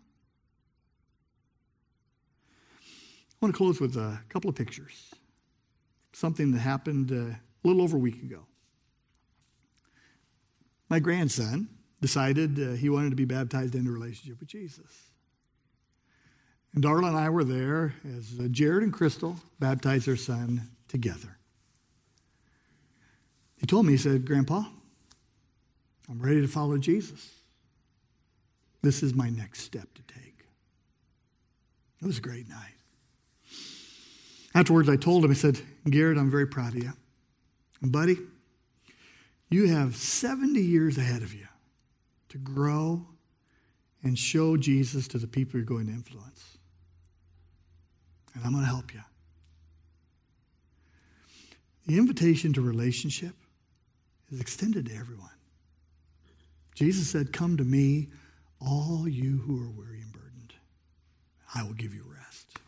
I 2.80 3.36
want 3.40 3.54
to 3.54 3.58
close 3.58 3.80
with 3.80 3.96
a 3.96 4.20
couple 4.28 4.50
of 4.50 4.56
pictures. 4.56 5.12
Something 6.12 6.50
that 6.52 6.58
happened 6.58 7.12
uh, 7.12 7.36
a 7.36 7.40
little 7.62 7.82
over 7.82 7.96
a 7.96 8.00
week 8.00 8.22
ago. 8.22 8.40
My 10.88 10.98
grandson 10.98 11.68
decided 12.00 12.58
uh, 12.58 12.72
he 12.72 12.88
wanted 12.88 13.10
to 13.10 13.16
be 13.16 13.24
baptized 13.24 13.74
into 13.74 13.90
a 13.90 13.92
relationship 13.92 14.40
with 14.40 14.48
Jesus. 14.48 15.07
And 16.74 16.84
Darla 16.84 17.08
and 17.08 17.16
I 17.16 17.30
were 17.30 17.44
there 17.44 17.94
as 18.16 18.38
uh, 18.38 18.48
Jared 18.50 18.82
and 18.82 18.92
Crystal 18.92 19.36
baptized 19.58 20.06
their 20.06 20.16
son 20.16 20.68
together. 20.88 21.36
He 23.58 23.66
told 23.66 23.86
me, 23.86 23.92
he 23.92 23.98
said, 23.98 24.24
Grandpa, 24.24 24.64
I'm 26.08 26.20
ready 26.20 26.40
to 26.40 26.48
follow 26.48 26.78
Jesus. 26.78 27.30
This 28.82 29.02
is 29.02 29.14
my 29.14 29.28
next 29.28 29.62
step 29.62 29.88
to 29.94 30.02
take. 30.14 30.44
It 32.00 32.06
was 32.06 32.18
a 32.18 32.22
great 32.22 32.48
night. 32.48 32.74
Afterwards, 34.54 34.88
I 34.88 34.96
told 34.96 35.24
him, 35.24 35.30
I 35.30 35.34
said, 35.34 35.60
Garrett, 35.88 36.18
I'm 36.18 36.30
very 36.30 36.46
proud 36.46 36.74
of 36.74 36.82
you. 36.82 36.92
And, 37.82 37.92
buddy, 37.92 38.18
you 39.50 39.68
have 39.68 39.96
70 39.96 40.60
years 40.60 40.98
ahead 40.98 41.22
of 41.22 41.34
you 41.34 41.46
to 42.28 42.38
grow 42.38 43.06
and 44.02 44.18
show 44.18 44.56
Jesus 44.56 45.08
to 45.08 45.18
the 45.18 45.26
people 45.26 45.58
you're 45.58 45.66
going 45.66 45.86
to 45.86 45.92
influence. 45.92 46.57
And 48.34 48.44
I'm 48.44 48.52
going 48.52 48.64
to 48.64 48.70
help 48.70 48.92
you. 48.92 49.00
The 51.86 51.98
invitation 51.98 52.52
to 52.52 52.60
relationship 52.60 53.34
is 54.30 54.40
extended 54.40 54.86
to 54.86 54.94
everyone. 54.94 55.30
Jesus 56.74 57.08
said, 57.08 57.32
Come 57.32 57.56
to 57.56 57.64
me, 57.64 58.08
all 58.60 59.08
you 59.08 59.38
who 59.38 59.56
are 59.56 59.70
weary 59.70 60.00
and 60.02 60.12
burdened. 60.12 60.54
I 61.54 61.62
will 61.62 61.72
give 61.72 61.94
you 61.94 62.04
rest. 62.06 62.58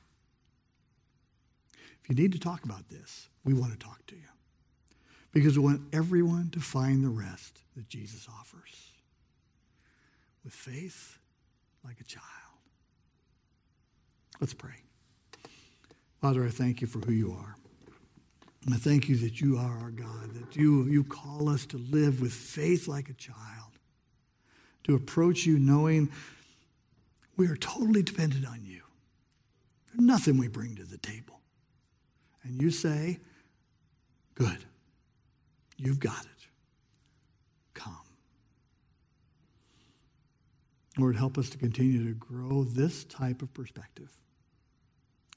If 2.02 2.08
you 2.08 2.14
need 2.14 2.32
to 2.32 2.38
talk 2.38 2.64
about 2.64 2.88
this, 2.88 3.28
we 3.44 3.52
want 3.52 3.72
to 3.72 3.78
talk 3.78 4.06
to 4.06 4.16
you 4.16 4.22
because 5.32 5.58
we 5.58 5.64
want 5.64 5.82
everyone 5.92 6.50
to 6.50 6.60
find 6.60 7.04
the 7.04 7.08
rest 7.08 7.60
that 7.76 7.88
Jesus 7.88 8.26
offers 8.28 8.94
with 10.44 10.52
faith 10.52 11.18
like 11.84 12.00
a 12.00 12.04
child. 12.04 12.24
Let's 14.40 14.54
pray. 14.54 14.76
Father, 16.20 16.44
I 16.44 16.50
thank 16.50 16.80
you 16.80 16.86
for 16.86 16.98
who 16.98 17.12
you 17.12 17.32
are. 17.32 17.56
And 18.66 18.74
I 18.74 18.76
thank 18.76 19.08
you 19.08 19.16
that 19.16 19.40
you 19.40 19.56
are 19.56 19.78
our 19.78 19.90
God, 19.90 20.34
that 20.34 20.54
you, 20.54 20.84
you 20.84 21.02
call 21.02 21.48
us 21.48 21.64
to 21.66 21.78
live 21.78 22.20
with 22.20 22.32
faith 22.32 22.86
like 22.86 23.08
a 23.08 23.14
child, 23.14 23.78
to 24.84 24.94
approach 24.94 25.46
you 25.46 25.58
knowing 25.58 26.10
we 27.38 27.48
are 27.48 27.56
totally 27.56 28.02
dependent 28.02 28.46
on 28.46 28.60
you. 28.62 28.82
There's 29.86 30.04
nothing 30.04 30.36
we 30.36 30.48
bring 30.48 30.76
to 30.76 30.84
the 30.84 30.98
table. 30.98 31.40
And 32.42 32.60
you 32.60 32.70
say, 32.70 33.18
Good, 34.34 34.64
you've 35.76 36.00
got 36.00 36.22
it. 36.22 36.46
Come. 37.74 37.96
Lord, 40.98 41.16
help 41.16 41.38
us 41.38 41.50
to 41.50 41.58
continue 41.58 42.04
to 42.06 42.14
grow 42.14 42.64
this 42.64 43.04
type 43.04 43.42
of 43.42 43.52
perspective 43.54 44.10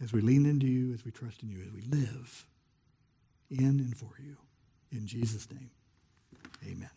as 0.03 0.11
we 0.11 0.21
lean 0.21 0.45
into 0.45 0.67
you, 0.67 0.93
as 0.93 1.05
we 1.05 1.11
trust 1.11 1.41
in 1.43 1.49
you, 1.49 1.61
as 1.65 1.71
we 1.71 1.81
live 1.81 2.45
in 3.49 3.79
and 3.79 3.95
for 3.95 4.11
you. 4.19 4.37
In 4.91 5.07
Jesus' 5.07 5.47
name, 5.49 5.71
amen. 6.63 6.89